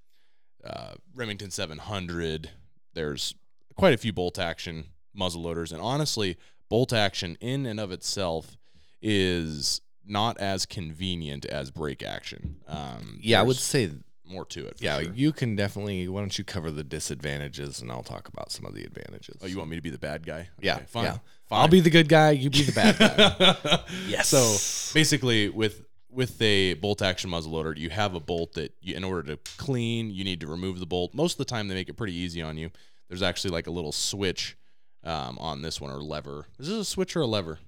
[0.65, 2.51] uh, Remington 700.
[2.99, 3.37] There's
[3.77, 6.37] quite a few bolt action muzzle loaders, and honestly,
[6.69, 8.57] bolt action in and of itself
[9.01, 12.57] is not as convenient as break action.
[12.67, 13.91] Um, Yeah, I would say.
[14.25, 14.79] more to it.
[14.81, 15.13] Yeah, sure.
[15.15, 16.09] you can definitely.
[16.09, 19.37] Why don't you cover the disadvantages, and I'll talk about some of the advantages.
[19.43, 20.49] Oh, you want me to be the bad guy?
[20.61, 21.05] Yeah, Okay, fine.
[21.05, 21.19] yeah.
[21.49, 21.61] Fine.
[21.61, 22.33] I'll be the good guy.
[22.33, 23.81] You be the bad guy.
[24.09, 24.29] yes.
[24.29, 25.85] So basically, with
[26.19, 29.39] with a bolt action muzzle loader, you have a bolt that you, in order to
[29.57, 31.15] clean, you need to remove the bolt.
[31.15, 32.71] Most of the time, they make it pretty easy on you.
[33.09, 34.57] There's actually like a little switch
[35.05, 36.47] um, on this one or lever.
[36.59, 37.61] Is this a switch or a lever?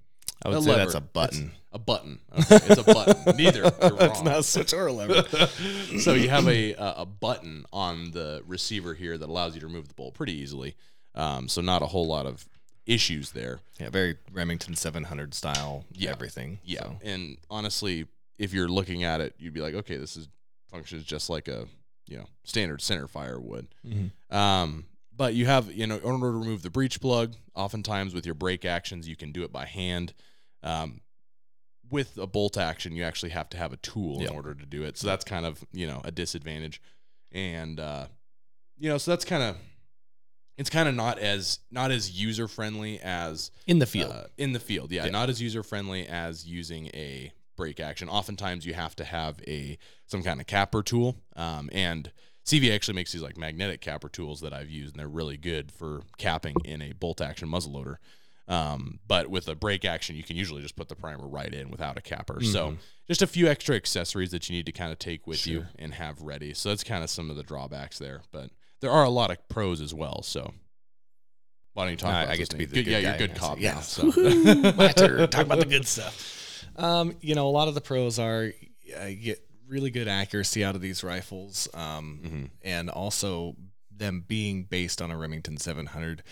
[0.44, 0.78] I would A say lever.
[0.80, 1.52] that's a button.
[1.70, 2.18] A button.
[2.32, 3.36] Okay, it's a button.
[3.36, 3.60] Neither.
[3.60, 4.10] You're wrong.
[4.10, 5.22] It's not a switch or a lever.
[6.00, 9.68] so you have a a a button on the receiver here that allows you to
[9.68, 10.74] remove the bolt pretty easily.
[11.14, 12.48] Um, so not a whole lot of
[12.84, 13.60] issues there.
[13.78, 15.84] yeah, very Remington 700 style.
[15.92, 16.10] Yeah.
[16.10, 16.58] everything.
[16.64, 16.96] Yeah, so.
[17.04, 18.08] and honestly,
[18.40, 20.28] if you're looking at it, you'd be like, okay, this is
[20.70, 21.66] functions just like a
[22.06, 23.68] you know standard center fire would.
[23.86, 24.10] Mhm.
[24.34, 28.24] Um, but you have you know in order to remove the breech plug, oftentimes with
[28.26, 30.14] your break actions, you can do it by hand.
[30.62, 31.02] Um,
[31.90, 34.28] with a bolt action, you actually have to have a tool Yeah.
[34.28, 34.96] in order to do it.
[34.96, 36.80] So that's kind of you know a disadvantage,
[37.32, 38.06] and uh,
[38.78, 39.56] you know so that's kind of
[40.56, 44.12] it's kind of not as not as user friendly as in the field.
[44.12, 45.10] uh, in the field, yeah, Yeah.
[45.10, 48.08] not as user friendly as using a break action.
[48.08, 52.10] Oftentimes, you have to have a some kind of capper tool, um, and
[52.46, 55.70] CVA actually makes these like magnetic capper tools that I've used, and they're really good
[55.70, 57.96] for capping in a bolt action muzzleloader.
[58.48, 61.70] Um, but with a break action, you can usually just put the primer right in
[61.70, 62.42] without a capper.
[62.42, 62.76] So Mhm.
[63.06, 65.94] just a few extra accessories that you need to kind of take with you and
[65.94, 66.54] have ready.
[66.54, 69.36] So that's kind of some of the drawbacks there, but there are a lot of
[69.48, 70.22] pros as well.
[70.22, 70.52] So
[71.74, 72.12] why don't you talk?
[72.14, 73.18] I- about I get to be the Good- good yeah, guy.
[73.18, 73.80] you're good cop now.
[73.82, 74.04] So.
[74.76, 75.28] My turn.
[75.30, 76.38] Talk about the good stuff.
[76.76, 78.52] Um, you know, a lot of the pros are
[78.96, 82.50] uh, get really good accuracy out of these rifles, um, Mhm.
[82.62, 83.56] and also
[83.90, 86.22] them being based on a Remington 700.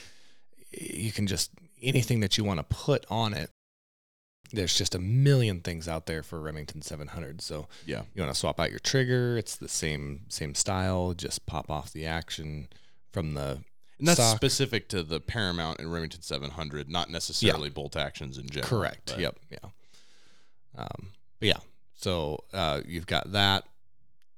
[0.72, 3.50] You can just anything that you want to put on it.
[4.50, 7.40] There's just a million things out there for Remington 700.
[7.42, 8.02] So Yeah.
[8.14, 9.36] you want to swap out your trigger.
[9.38, 11.12] It's the same same style.
[11.14, 12.68] Just pop off the action
[13.12, 13.62] from the
[13.98, 14.36] And that's stock.
[14.36, 18.68] specific to the Paramount and Remington 700, not necessarily bolt actions in general.
[18.68, 19.06] Correct.
[19.10, 19.38] but- Yep.
[19.50, 19.58] Yeah.
[20.76, 21.58] Um, but yeah.
[21.94, 23.64] So uh, you've got that.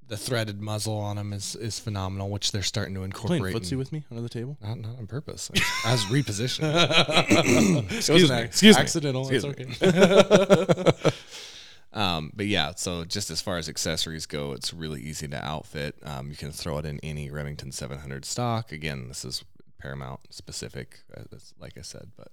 [0.08, 3.40] The threaded muzzle on them is is phenomenal, which they're starting to incorporate.
[3.40, 4.58] Playing footsie with me under the table?
[4.60, 5.50] not not on purpose.
[5.84, 7.92] I was repositioned.
[7.92, 8.36] Excuse me.
[8.36, 8.42] me.
[8.42, 8.82] Excuse me.
[8.82, 9.28] Accidental.
[9.28, 11.12] Excuse it's okay.
[11.92, 15.94] um, but yeah, so just as far as accessories go, it's really easy to outfit.
[16.02, 18.72] Um, you can throw it in any Remington 700 stock.
[18.72, 19.44] Again, this is
[19.78, 22.10] Paramount specific, uh, that's- like I said.
[22.16, 22.32] But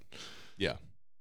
[0.57, 0.77] yeah.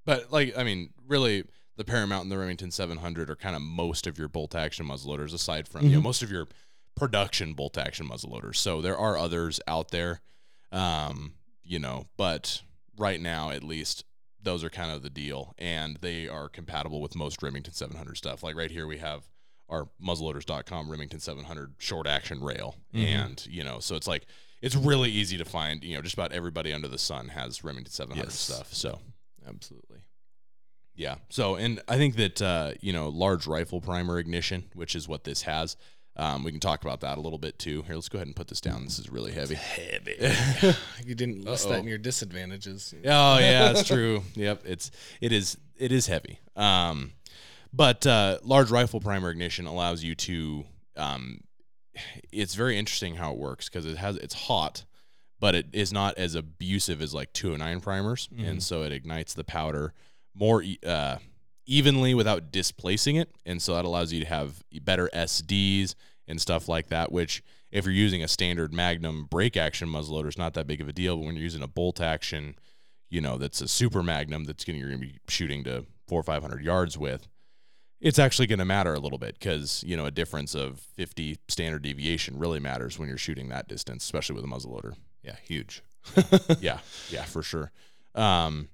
[0.07, 1.45] But, like, I mean, really,
[1.77, 5.33] the Paramount and the Remington 700 are kind of most of your bolt action muzzleloaders,
[5.35, 6.05] aside from, you know, Mhm.
[6.05, 6.49] most of your
[6.95, 8.57] production bolt action muzzleloaders.
[8.57, 10.21] So there are others out there,
[10.73, 12.63] um, you know, but
[12.97, 14.05] right now, at least,
[14.41, 15.55] those are kind of the deal.
[15.59, 18.43] And they are compatible with most Remington 700 stuff.
[18.43, 19.29] Like right here, we have
[19.69, 22.77] our muzzleloaders.com Remington 700 short action rail.
[22.95, 23.05] Mhm.
[23.05, 24.27] And, you know, so it's like,
[24.63, 27.93] it's really easy to find, you know, just about everybody under the sun has Remington
[27.93, 28.39] 700 Yes.
[28.39, 28.73] stuff.
[28.73, 29.01] So,
[29.47, 29.99] absolutely.
[30.97, 31.17] Yeah.
[31.29, 35.25] So, and I think that, uh, you know, large rifle primer ignition, which is what
[35.25, 35.77] this has,
[36.17, 37.83] um, we can talk about that a little bit too.
[37.83, 38.85] Here, let's go ahead and put this down.
[38.85, 39.55] This is really heavy.
[39.57, 40.17] Heavy.
[41.07, 41.73] you didn't list Uh-oh.
[41.73, 42.95] that in your disadvantages.
[43.05, 44.23] Oh yeah, that's true.
[44.35, 46.41] Yep, it's it is it is heavy.
[46.57, 47.13] Um,
[47.73, 50.65] but uh, large rifle primer ignition allows you to.
[50.97, 51.41] Um,
[52.33, 54.85] it's very interesting how it works because it has it's hot,
[55.39, 58.49] but it is not as abusive as like 209 primers, Mhm.
[58.49, 59.93] and so it ignites the powder
[60.39, 61.17] more uh,
[61.67, 65.95] evenly without displacing it, and so that allows you to have better SDs
[66.29, 67.13] and stuff like that.
[67.13, 70.89] Which if you're using a standard Magnum break action muzzleloader, is not that big of
[70.89, 71.17] a deal.
[71.17, 72.57] But when you're using a bolt action,
[73.09, 76.43] you know that's a super Magnum that's going to be shooting to four or five
[76.43, 77.27] hundred yards with.
[77.99, 81.39] It's actually going to matter a little bit because you know a difference of 50
[81.49, 84.95] standard deviation really matters when you're shooting that distance, especially with a muzzleloader.
[85.23, 85.83] Yeah, huge.
[86.61, 86.79] yeah,
[87.11, 87.73] yeah, for sure.
[88.15, 88.69] Um,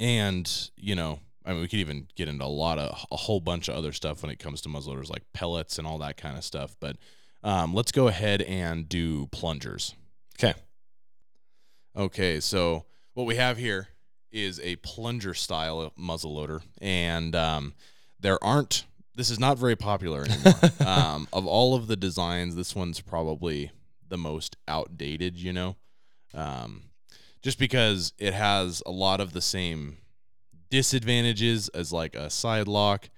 [0.00, 3.40] and you know, I mean, we could even get into a lot of a whole
[3.40, 6.36] bunch of other stuff when it comes to muzzleloaders, like pellets and all that kind
[6.36, 6.76] of stuff.
[6.80, 6.96] But
[7.42, 9.94] um, let's go ahead and do plungers.
[10.38, 10.54] Okay.
[11.96, 12.84] Okay, so
[13.14, 13.88] what we have here
[14.30, 17.74] is a plunger style muzzleloader, and um,
[18.20, 18.84] there aren't.
[19.14, 20.54] This is not very popular anymore.
[20.86, 23.72] um, of all of the designs, this one's probably
[24.06, 25.36] the most outdated.
[25.36, 25.76] You know,
[26.34, 26.84] um,
[27.42, 29.98] just because it has a lot of the same
[30.70, 33.08] disadvantages as like a side lock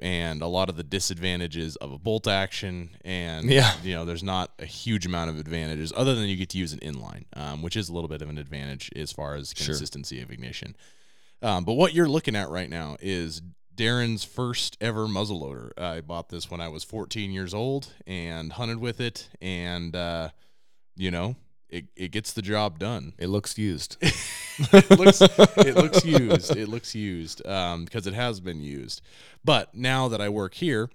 [0.00, 3.72] and a lot of the disadvantages of a bolt action and Yeah.
[3.82, 6.72] you know there's not a huge amount of advantages other than you get to use
[6.72, 9.66] an inline um, which is a little bit of an advantage as far as Sure.
[9.66, 10.76] consistency of ignition
[11.42, 13.42] um, but what you're looking at right now is
[13.76, 15.70] Darren's first ever muzzleloader.
[15.80, 20.30] I bought this when I was 14 years old and hunted with it, and uh,
[20.96, 21.36] you know,
[21.68, 23.12] it, it gets the job done.
[23.18, 23.96] It looks used.
[24.02, 26.56] it looks it looks used.
[26.56, 29.02] It looks used um, because it has been used.
[29.44, 30.90] But now that I work here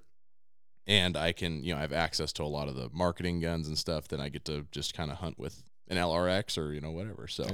[0.88, 3.68] and I can, you know, I have access to a lot of the marketing guns
[3.68, 6.82] and stuff, then I get to just kind of hunt with an LRX or you
[6.82, 7.28] know whatever.
[7.28, 7.46] So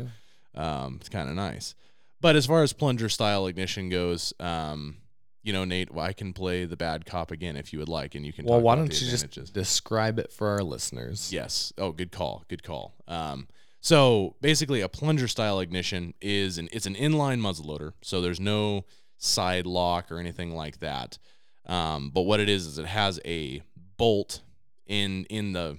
[0.55, 1.75] um, it's kind of nice.
[2.21, 4.97] But as far as plunger style ignition goes, um,
[5.41, 8.15] you know, Nate, well, I can play the bad cop again if you would like,
[8.15, 8.45] and you can.
[8.45, 11.31] Well, why don't you just describe it for our listeners?
[11.31, 11.71] Yes.
[11.77, 12.43] Oh, good call.
[12.47, 12.95] Good call.
[13.07, 13.47] Um,
[13.81, 18.85] so basically, a plunger style ignition is an it's an inline muzzleloader, so there's no
[19.17, 21.17] side lock or anything like that.
[21.65, 23.61] Um, but what it is is it has a
[23.97, 24.41] bolt
[24.85, 25.77] in in the.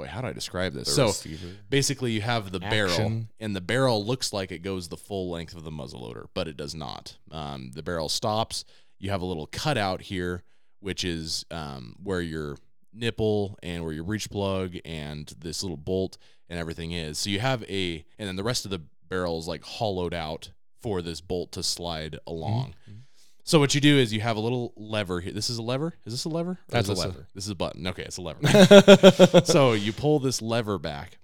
[0.00, 0.88] Boy, how do I describe this?
[0.88, 1.48] The so receiver.
[1.68, 5.54] basically, you have the barrel, and the barrel looks like it goes the full length
[5.54, 7.18] of the muzzleloader, but it does not.
[7.30, 8.64] Um, the barrel stops.
[8.98, 10.42] You have a little cutout here,
[10.80, 12.56] which is um, where your
[12.94, 16.16] nipple and where your breech plug and this little bolt
[16.48, 17.18] and everything is.
[17.18, 20.50] So you have a, and then the rest of the barrel is like hollowed out
[20.80, 22.74] for this bolt to slide along.
[22.88, 23.02] Mhm.
[23.50, 25.32] So what you do is you have a little lever here.
[25.32, 25.92] This is a lever.
[26.06, 26.52] Is this a lever?
[26.52, 27.26] Or That's a lever.
[27.34, 27.84] this is a button.
[27.84, 29.42] Okay, it's a lever.
[29.44, 31.18] so you pull this lever back,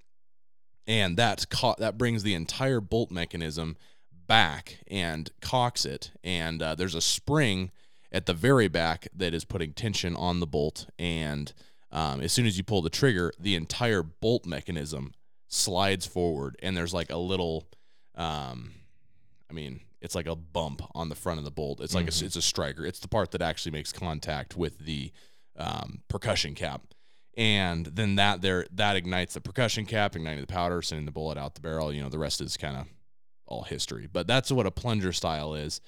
[0.89, 3.77] and that co- that brings the entire bolt mechanism
[4.27, 6.11] back and cocks it.
[6.25, 7.71] And uh, there's a spring
[8.11, 10.89] at the very back that is putting tension on the bolt.
[10.99, 11.53] And
[11.93, 15.13] um, as soon as you pull the trigger, the entire bolt mechanism
[15.47, 17.69] slides forward, and there's like a little,
[18.17, 18.73] um,
[19.49, 21.81] I mean, it's like a bump on the front of the bolt.
[21.83, 22.23] It's like a, Mhm.
[22.23, 22.87] it's a striker.
[22.87, 25.13] It's the part that actually makes contact with the
[25.59, 26.83] um, percussion cap.
[27.37, 31.37] And then that there that ignites the percussion cap, igniting the powder, sending the bullet
[31.37, 31.93] out the barrel.
[31.93, 32.87] You know, the rest is kind of
[33.47, 34.07] all history.
[34.11, 35.81] But that's what a plunger style is.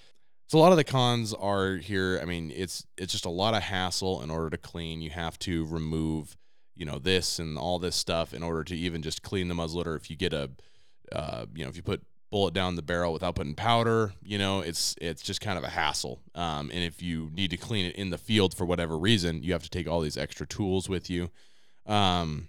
[0.48, 2.18] So a lot of the cons are here.
[2.22, 5.00] I mean, it's it's just a lot of hassle in order to clean.
[5.00, 6.36] You have to remove,
[6.74, 9.96] you know, this and all this stuff in order to even just clean the muzzleloader.
[9.96, 10.50] If you get a,
[11.12, 14.60] uh, you know, if you put bullet down the barrel without putting powder, you know,
[14.60, 16.20] it's it's just kind of a hassle.
[16.34, 19.52] Um, and if you need to clean it in the field for whatever reason, you
[19.52, 21.30] have to take all these extra tools with you.
[21.86, 22.48] Um,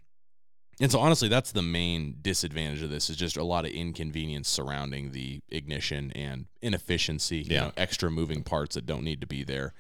[0.82, 4.48] and so honestly, that's the main disadvantage of this is just a lot of inconvenience
[4.50, 7.60] surrounding the ignition and inefficiency, you Yeah.
[7.66, 9.74] know, extra moving parts that don't need to be there.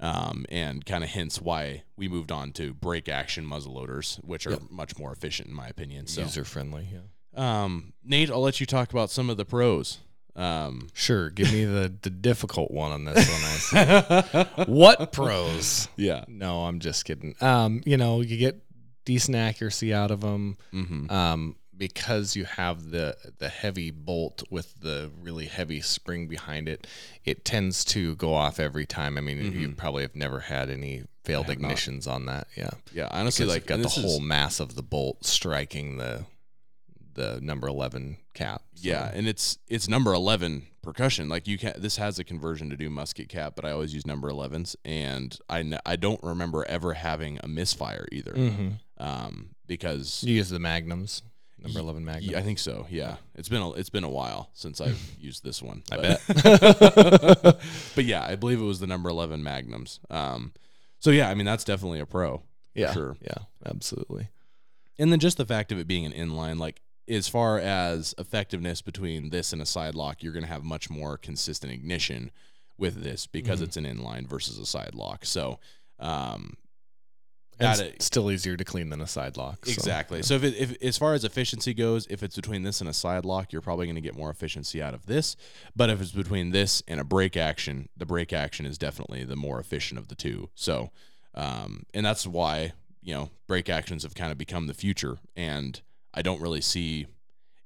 [0.00, 4.50] Um, and kind of hence why we moved on to break action muzzleloaders, which are
[4.52, 4.62] Yep.
[4.70, 6.06] much more efficient in my opinion.
[6.08, 6.88] So, User friendly.
[6.92, 6.98] Yeah.
[7.36, 9.98] Um, Nate, I'll let you talk about some of the pros.
[10.36, 11.30] Um, Sure.
[11.30, 13.42] Give me the the difficult one on this one.
[13.44, 14.24] I
[14.56, 14.64] see.
[14.72, 15.88] what pros?
[15.96, 16.24] yeah.
[16.28, 17.36] No, I'm just kidding.
[17.40, 18.60] Um, you know, you get
[19.04, 20.56] decent accuracy out of them.
[20.72, 21.10] Mm-hmm.
[21.10, 26.86] um, because you have the the heavy bolt with the really heavy spring behind it,
[27.24, 29.18] it tends to go off every time.
[29.18, 31.72] I mean, you probably have never had any failed have not.
[31.72, 32.46] ignitions on that.
[32.56, 33.08] Yeah, Yeah.
[33.10, 36.24] Honestly, because like got the this is- whole mass of the bolt striking the
[37.14, 38.62] the number eleven cap.
[38.74, 41.28] So- Yeah, and it's it's number eleven percussion.
[41.28, 44.04] Like you can this has a conversion to do musket cap, but I always use
[44.06, 48.32] number 11s, and I n- I don't remember ever having a misfire either.
[48.32, 48.78] Mhm.
[48.98, 51.22] Um, because You use the magnums,
[51.58, 52.32] number eleven magnum.
[52.32, 52.86] yeah, I think so.
[52.90, 55.82] Yeah, it's been a, it's been a while since I've used this one.
[55.90, 56.20] I bet.
[57.94, 60.00] but yeah, I believe it was the number eleven magnums.
[60.10, 60.52] Um,
[61.00, 62.42] so yeah, I mean that's definitely a pro.
[62.74, 63.16] yeah, sure.
[63.22, 64.28] yeah, absolutely.
[64.98, 68.80] and then just the fact of it being an inline, like as far as effectiveness
[68.82, 72.30] between this and a side lock, you're going to have much more consistent ignition
[72.78, 73.64] with this because Mhm.
[73.64, 75.24] it's an inline versus a side lock.
[75.24, 75.58] So,
[75.98, 76.56] um,
[77.60, 78.02] it's it.
[78.02, 79.64] still easier to clean than a side lock.
[79.64, 80.18] so, Exactly.
[80.18, 80.22] yeah.
[80.22, 82.92] So if, it, if as far as efficiency goes, if it's between this and a
[82.92, 85.36] side lock, you're probably going to get more efficiency out of this.
[85.76, 89.36] But if it's between this and a break action, the break action is definitely the
[89.36, 90.50] more efficient of the two.
[90.56, 90.90] So,
[91.34, 95.80] um, and that's why you know break actions have kind of become the future, and
[96.14, 97.06] I don't really see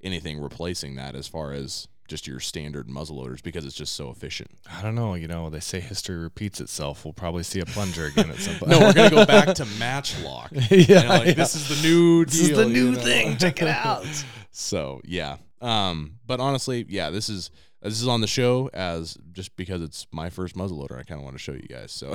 [0.03, 4.51] anything replacing that as far as just your standard muzzleloaders because it's just so efficient.
[4.73, 5.15] I don't know.
[5.15, 7.05] You know, they say history repeats itself.
[7.05, 8.71] We'll probably see a plunger again at some point.
[8.71, 10.51] No, we're gonna go back to matchlock.
[10.71, 11.33] yeah, like yeah.
[11.35, 12.99] this is the new This is the you new know?
[12.99, 13.37] thing.
[13.37, 14.07] Check it out.
[14.51, 17.51] So yeah, um, but honestly, yeah, this is
[17.83, 20.99] this is on the show as just because it's my first muzzleloader.
[20.99, 21.93] I kind of want to show you guys.
[21.93, 22.15] So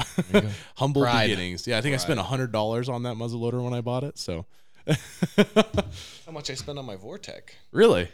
[0.76, 1.28] humble Pride.
[1.28, 1.68] beginnings.
[1.68, 4.18] Yeah, I think I spent a hundred dollars on that muzzleloader when I bought it.
[4.18, 4.46] So
[6.26, 7.50] How much I spent on my Vortek?
[7.72, 8.10] really,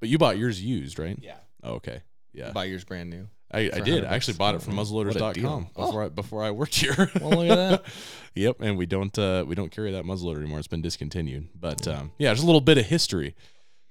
[0.00, 1.18] but you bought yours used, right?
[1.20, 1.36] Yeah.
[1.62, 2.02] Oh, okay.
[2.32, 3.28] Yeah, Buy yours brand new.
[3.50, 4.04] I, I did.
[4.04, 5.68] I actually bought it from Oh, muzzleloaders.com.
[5.76, 5.86] Oh.
[5.86, 7.10] before I, before I worked here.
[7.20, 7.84] Well, look at that.
[8.34, 10.58] yep, and we don't uh, we don't carry that muzzleloader anymore.
[10.58, 11.48] It's been discontinued.
[11.58, 13.34] But um, yeah, just a little bit of history.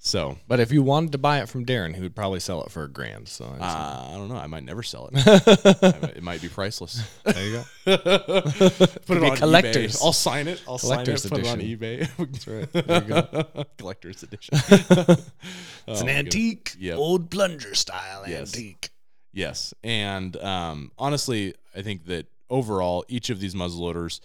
[0.05, 2.69] So But if you wanted to buy it from Darren, he would probably sell it
[2.71, 3.27] for a grand.
[3.27, 4.35] So it's- uh, I don't know.
[4.35, 5.13] I might never sell it.
[5.13, 5.25] Might-
[6.17, 7.01] it might be priceless.
[7.23, 7.63] there you go.
[7.97, 8.03] put
[9.07, 9.95] Could it be on collectors.
[9.97, 10.05] eBay.
[10.05, 10.61] I'll sign it.
[10.67, 11.35] I'll Collector's sign it.
[11.41, 11.79] Put it on edition.
[11.79, 12.07] eBay.
[12.31, 12.71] That's right.
[12.87, 13.65] There you go.
[13.79, 14.53] Collector's edition.
[14.69, 15.21] It's
[15.87, 16.97] Oh, an antique, Yep.
[16.97, 18.55] old plunger style Yes.
[18.55, 18.89] antique.
[19.33, 24.19] Yes, and um, honestly, I think that overall, each of these muzzleloaders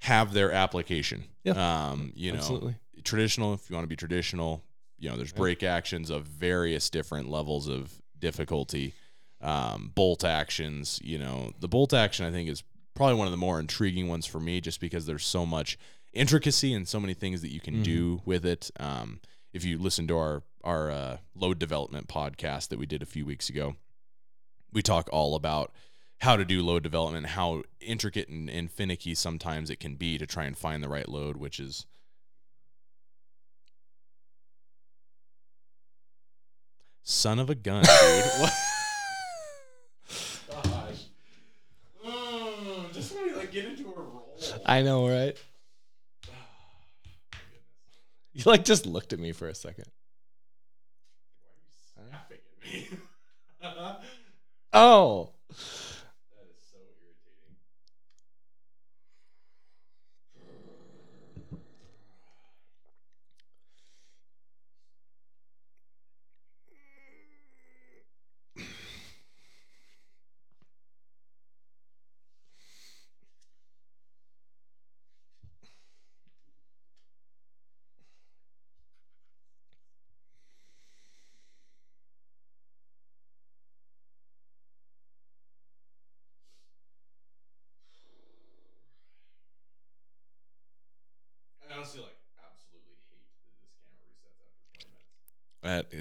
[0.00, 1.24] have their application.
[1.44, 1.54] Yeah.
[1.92, 2.76] Um, you know, Absolutely.
[3.04, 3.54] traditional.
[3.54, 4.62] If you want to be traditional,
[5.04, 8.94] you know, there's break actions of various different levels of difficulty.
[9.42, 10.98] Um, bolt actions.
[11.04, 12.62] You know, the bolt action I think is
[12.94, 15.76] probably one of the more intriguing ones for me, just because there's so much
[16.14, 17.84] intricacy and so many things that you can Mhm.
[17.84, 18.70] do with it.
[18.80, 19.20] Um,
[19.52, 23.26] if you listen to our our uh, load development podcast that we did a few
[23.26, 23.76] weeks ago,
[24.72, 25.74] we talk all about
[26.20, 30.26] how to do load development, how intricate and, and finicky sometimes it can be to
[30.26, 31.84] try and find the right load, which is
[37.04, 38.24] son of a gun, dude.
[38.40, 38.52] What?
[40.50, 41.04] Gosh.
[42.04, 44.36] Mm, just when you like get into a roll.
[44.66, 45.36] I know, right?
[48.32, 49.84] You like just looked at me for a second.
[51.94, 52.88] Snapping at me.
[54.76, 55.30] Oh.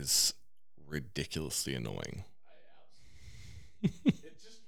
[0.03, 0.33] Is
[0.87, 2.25] ridiculously annoying.
[3.83, 4.59] it just,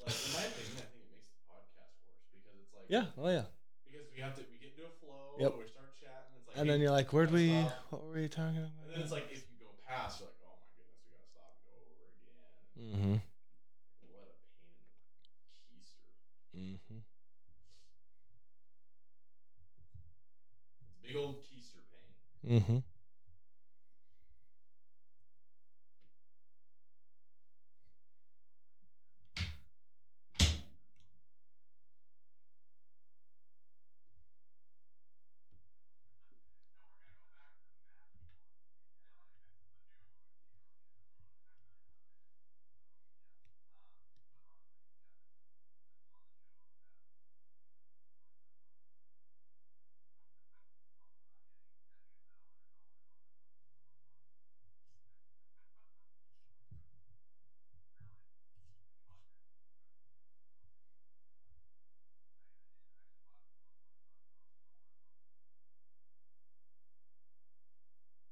[0.00, 3.06] like, in my opinion, I think it makes the podcast worse because it's like, Yeah.
[3.20, 3.46] Oh yeah.
[3.84, 5.52] because we have to, we get into a flow, Yep.
[5.60, 7.68] we start chatting, it's like, And hey, then you're like, where'd we?
[7.68, 7.92] stop.
[7.92, 8.72] What were you talking about?
[8.84, 11.28] And then it's like, if you go past, you're like, oh my goodness, we gotta
[11.28, 12.56] stop and go over again.
[12.80, 13.16] Mm-hmm.
[14.08, 14.88] What a pain in
[15.52, 16.08] the keister.
[16.56, 17.00] Mm-hmm.
[20.88, 22.60] It's big old keister pain.
[22.60, 22.78] Mm-hmm.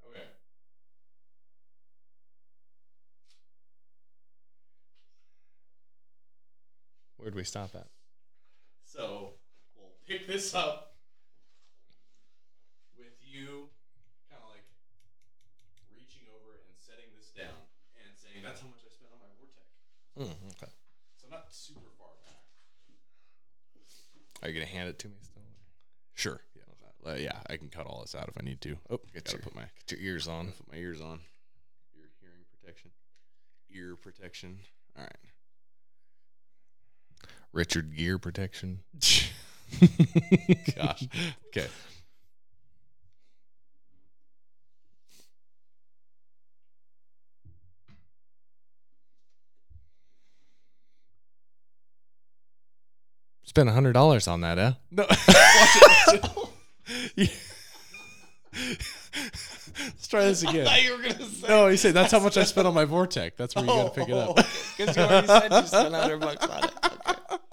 [0.07, 0.24] Okay.
[7.16, 7.88] Where'd we stop at?
[8.84, 9.32] So
[9.76, 10.93] we'll pick this up
[12.99, 13.72] with you
[14.28, 14.68] kind of like
[15.88, 17.57] reaching over and setting this down
[17.97, 19.68] and saying, that's how much I spent on my Vortek.
[20.20, 20.72] Mm, okay.
[21.16, 22.45] So not super far back.
[24.43, 25.43] Are you gonna hand it to me still?
[26.14, 26.41] Sure.
[26.55, 26.62] Yeah.
[27.12, 28.76] Uh, yeah, I can cut all this out if I need to.
[28.91, 30.53] Oh, Get gotta your- put my Get your ears on.
[30.53, 31.20] put my ears on.
[31.97, 32.91] Ear hearing protection.
[33.70, 34.59] Ear protection.
[34.99, 35.30] All right.
[37.53, 38.80] Richard Gear protection.
[40.76, 41.09] Gosh.
[41.48, 41.66] Okay.
[53.42, 54.72] Spent a hundred dollars on that, eh?
[54.92, 55.03] No.
[55.09, 55.18] Watch
[57.16, 57.30] it.
[59.78, 60.68] Let's try this again.
[60.68, 61.48] I thought you were gonna say.
[61.48, 63.32] No, he said that's how much I spent on my Vortek.
[63.36, 64.36] That's where you got to pick it up.
[64.36, 66.70] Because you already said you spent hundred bucks on it.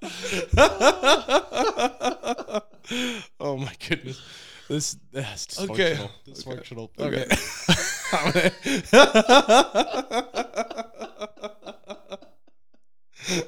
[3.39, 4.21] oh my goodness.
[4.69, 5.71] This that's dysfunctional.
[5.71, 6.09] Okay.
[6.27, 6.89] Dysfunctional.
[6.99, 7.25] Okay.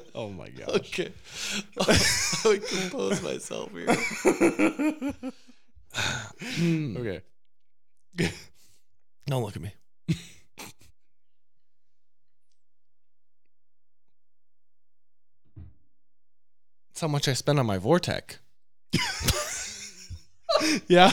[0.14, 0.68] oh my gosh.
[0.68, 1.12] Okay.
[1.80, 3.94] I compose myself here.
[6.56, 6.96] Hmm.
[6.96, 7.20] Okay.
[9.26, 9.72] Don't look at me.
[17.00, 18.36] That's how much I spent on my Vortek.
[20.86, 21.10] Yeah.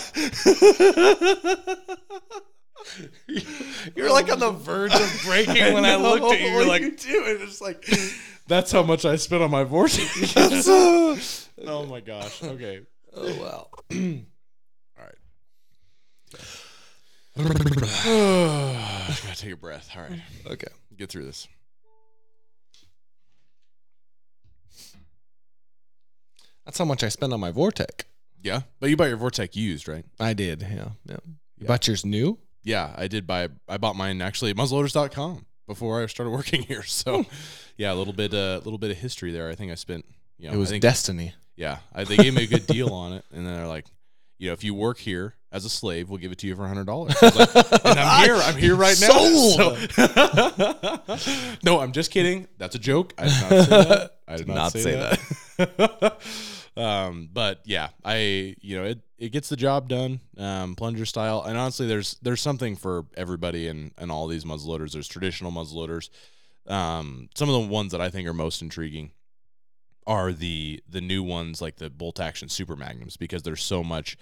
[3.96, 6.48] You're like on the verge of breaking when I looked at you.
[6.48, 7.06] You're like, it.
[7.08, 7.88] It's like
[8.48, 11.48] that's how much I spent on my Vortek.
[11.66, 12.44] oh my gosh.
[12.44, 12.82] Okay.
[13.16, 13.68] oh wow.
[15.00, 15.16] All right.
[17.38, 19.90] I Gotta take a breath.
[19.96, 20.20] All right.
[20.48, 20.68] Okay.
[20.98, 21.48] Get through this.
[26.68, 28.04] That's how much I spent on my Vortek.
[28.44, 28.64] Yeah.
[28.82, 30.04] But you bought your Vortek used, right?
[30.20, 30.64] I did.
[30.64, 30.90] Yeah.
[31.06, 31.16] Yeah.
[31.26, 31.68] You Yeah.
[31.68, 32.40] bought yours new?
[32.62, 36.84] Yeah, I did buy I bought mine actually at muzzleloaders.com before I started working here.
[36.84, 37.30] So hmm.
[37.78, 39.50] yeah, a little bit uh, a little bit of history there.
[39.50, 40.04] I think I spent
[40.38, 41.34] you know, it was think, destiny.
[41.56, 43.86] yeah, I, they gave me a good deal on it and then they're like,
[44.38, 46.68] you know, if you work here as a slave, we'll give it to you for
[46.68, 47.16] hundred dollars.
[47.22, 48.36] and I'm here.
[48.36, 49.08] I'm here right now.
[49.08, 49.90] Sold.
[49.92, 52.50] So- no, I'm just kidding.
[52.58, 53.14] That's a joke.
[53.18, 54.12] I did not say that.
[54.28, 56.18] I did, Did not, not say, say that.
[56.78, 61.44] Um, but yeah, I you know it it gets the job done, um, plunger style.
[61.44, 64.94] And honestly, there's there's something for everybody in in all these muzzleloaders.
[64.94, 66.10] There's traditional muzzleloaders.
[66.68, 69.12] Um, some of the ones that I think are most intriguing
[70.06, 74.18] are the the new ones like the bolt action super magnums because there's so much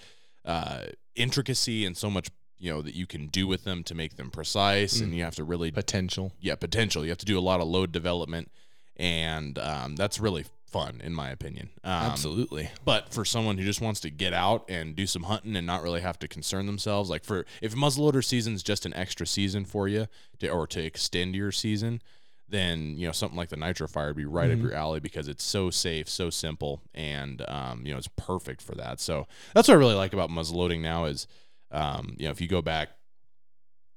[0.46, 0.86] uh,
[1.16, 4.32] intricacy and so much you know that you can do with them to make them
[4.32, 6.32] precise and you have to really Potential.
[6.40, 8.50] yeah potential you have to do a lot of load development
[8.96, 10.46] and um, that's really
[10.76, 11.70] fun in my opinion.
[11.86, 12.70] Um, Absolutely.
[12.84, 15.82] but for someone who just wants to get out and do some hunting and not
[15.82, 19.88] really have to concern themselves like for if muzzleloader season's just an extra season for
[19.88, 20.08] you
[20.40, 22.02] to, or to extend your season
[22.50, 25.46] then you know something like the NitroFire would be right up your alley because it's
[25.46, 29.00] so safe so simple and um, you know it's perfect for that.
[29.00, 31.26] So that's what i really like about muzzleloading now is
[31.72, 32.90] um, you know if you go back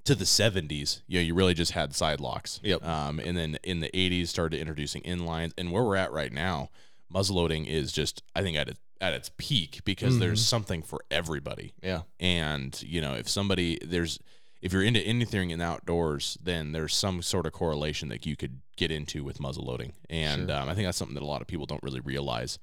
[0.08, 2.60] to the 70s, you know, you really just had side locks.
[2.62, 2.84] Yep.
[2.84, 5.52] Um, and then in the 80s, started introducing inlines.
[5.56, 6.70] And where we're at right now,
[7.12, 11.72] muzzleloading is just, I think, at its, at its peak because there's something for everybody.
[11.82, 12.02] Yeah.
[12.18, 14.18] And, you know, if somebody, there's,
[14.60, 18.34] if you're into anything in the outdoors, then there's some sort of correlation that you
[18.34, 20.56] could get into with muzzle loading, and Sure.
[20.58, 22.58] um, I think that's something that a lot of people don't really realize.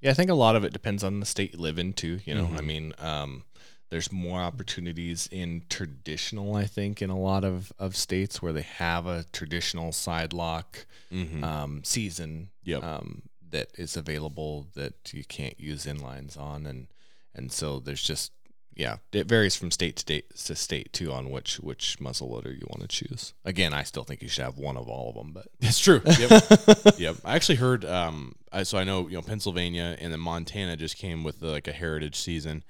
[0.00, 2.20] Yeah, I think a lot of it depends on the state you live in too.
[2.24, 2.64] You know, I Mhm.
[2.66, 3.44] mean, um,
[3.90, 8.62] there's more opportunities in traditional, I think, in a lot of, of states where they
[8.62, 11.44] have a traditional side lock Mm-hmm.
[11.44, 12.82] um, season Yep.
[12.82, 16.88] um, that is available that you can't use inlines on, and
[17.36, 18.32] and so there's just
[18.74, 22.50] yeah, it varies from state to state to state too on which which muzzle loader
[22.52, 23.32] you want to choose.
[23.44, 26.00] Again, I still think you should have one of all of them, but It's true.
[26.04, 26.42] Yep.
[26.98, 27.16] yep.
[27.24, 27.84] I actually heard.
[27.84, 28.34] Um.
[28.50, 31.72] I, so I know you know Pennsylvania and then Montana just came with like a
[31.72, 32.64] heritage season,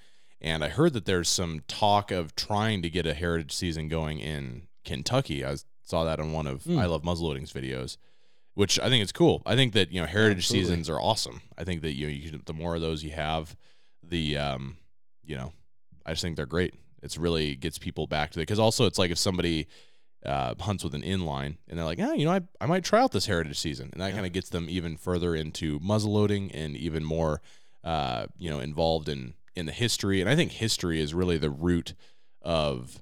[0.44, 4.20] and I heard that there's some talk of trying to get a heritage season going
[4.20, 5.44] in Kentucky.
[5.44, 6.78] I saw that on one of Hmm.
[6.78, 7.96] I Love Muzzleloading's videos,
[8.52, 9.42] which I think is cool.
[9.46, 10.68] I think that you know heritage absolutely.
[10.68, 11.40] seasons are awesome.
[11.58, 13.56] I think that you know you can, the more of those you have,
[14.02, 14.76] the um,
[15.24, 15.52] you know,
[16.06, 16.74] I just think they're great.
[17.02, 19.66] It's really gets people back to it because also it's like if somebody
[20.24, 23.00] uh, hunts with an inline and they're like, yeah, you know, I, I might try
[23.00, 24.14] out this heritage season, and that Yeah.
[24.14, 27.42] kind of gets them even further into muzzleloading and even more,
[27.82, 30.20] uh, you know, involved in in the history.
[30.20, 31.94] And I think history is really the root
[32.42, 33.00] of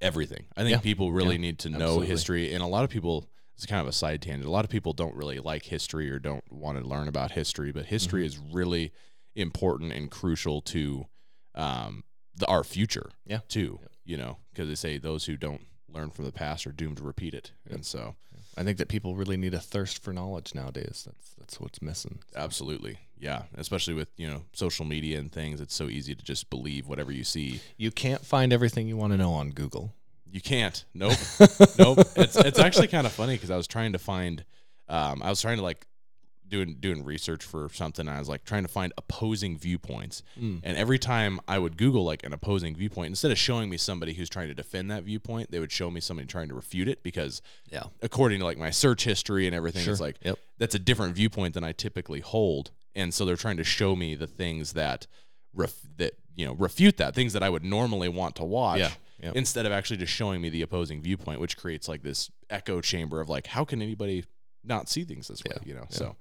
[0.00, 0.46] everything.
[0.56, 0.80] I think Yeah.
[0.80, 1.40] people really Yeah.
[1.42, 2.06] need to know Absolutely.
[2.08, 3.28] history, and a lot of people.
[3.56, 4.46] It's kind of a side tangent.
[4.46, 7.72] A lot of people don't really like history or don't want to learn about history,
[7.72, 8.26] but history Mm-hmm.
[8.46, 8.92] is really
[9.34, 11.08] important and crucial to
[11.56, 12.04] um,
[12.36, 13.10] the our future.
[13.26, 13.40] Yeah.
[13.48, 13.80] too.
[14.04, 17.02] You know, because they say those who don't learn from the past are doomed to
[17.02, 18.14] repeat it, and so
[18.56, 21.02] I think that people really need a thirst for knowledge nowadays.
[21.04, 22.20] That's that's what's missing.
[22.36, 23.42] absolutely, yeah.
[23.56, 27.12] Especially with you know social media and things, it's so easy to just believe whatever
[27.12, 27.60] you see.
[27.76, 29.94] You can't find everything you want to know on Google.
[30.30, 30.84] You can't.
[30.94, 31.16] Nope.
[31.78, 31.98] nope.
[32.16, 34.44] It's it's actually kind of funny because I was trying to find,
[34.88, 35.86] um, I was trying to like
[36.46, 38.06] doing doing research for something.
[38.08, 40.60] And I was like trying to find opposing viewpoints, Mm.
[40.62, 44.14] and every time I would Google like an opposing viewpoint, instead of showing me somebody
[44.14, 47.02] who's trying to defend that viewpoint, they would show me somebody trying to refute it
[47.02, 47.84] because Yeah.
[48.02, 49.92] according to like my search history and everything, Sure.
[49.92, 50.38] it's like Yep.
[50.58, 54.14] that's a different viewpoint than I typically hold, and so they're trying to show me
[54.14, 55.06] the things that
[55.54, 58.80] ref- that you know refute that things that I would normally want to watch.
[58.80, 58.90] Yeah.
[59.20, 59.34] Yep.
[59.34, 63.20] Instead of actually just showing me the opposing viewpoint, which creates like this echo chamber
[63.20, 64.24] of like, how can anybody
[64.62, 65.56] not see things this way?
[65.56, 65.96] Yeah, You know, yeah.
[65.96, 66.16] so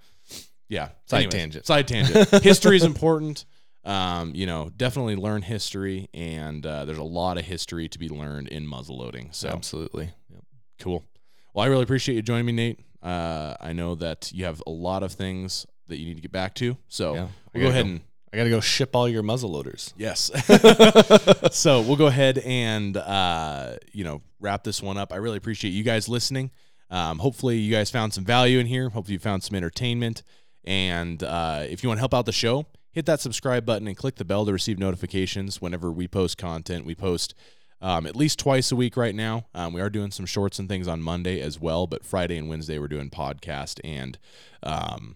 [0.68, 0.90] yeah.
[1.06, 1.66] Side tangent.
[1.68, 2.28] Side tangent.
[2.44, 3.46] history is important.
[3.84, 8.10] Um, you know, definitely learn history, and uh, there's a lot of history to be
[8.10, 9.30] learned in muzzle loading.
[9.32, 10.12] So Absolutely.
[10.30, 10.44] Yep.
[10.80, 11.06] Cool.
[11.54, 12.80] Well, I really appreciate you joining me, Nate.
[13.02, 16.32] Uh, I know that you have a lot of things that you need to get
[16.32, 16.78] back to.
[16.88, 17.28] So Yeah.
[17.54, 17.92] We'll go gotta ahead go.
[17.92, 18.02] and
[18.34, 19.94] I got to go ship all your muzzle loaders.
[19.98, 20.30] yes.
[21.56, 25.14] so we'll go ahead and uh, you know wrap this one up.
[25.14, 26.52] I really appreciate you guys listening.
[26.90, 28.90] Um, hopefully, you guys found some value in here.
[28.90, 30.24] Hopefully, you found some entertainment.
[30.66, 33.96] And uh, if you want to help out the show, hit that subscribe button and
[33.96, 36.86] click the bell to receive notifications whenever we post content.
[36.86, 37.34] We post
[37.82, 39.46] um, at least twice a week right now.
[39.54, 42.50] Um, we are doing some shorts and things on Monday as well, but Friday and
[42.50, 44.18] Wednesday we're doing podcast and
[44.64, 45.16] um,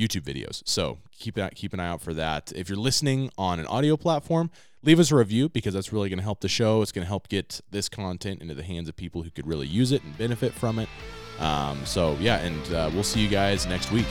[0.00, 0.62] YouTube videos.
[0.64, 2.52] So keep that keep an eye out for that.
[2.54, 4.50] If you're listening on an audio platform,
[4.82, 6.82] leave us a review because that's really going to help the show.
[6.82, 9.66] It's going to help get this content into the hands of people who could really
[9.66, 10.88] use it and benefit from it.
[11.38, 14.06] Um, so yeah, and uh, we'll see you guys next week.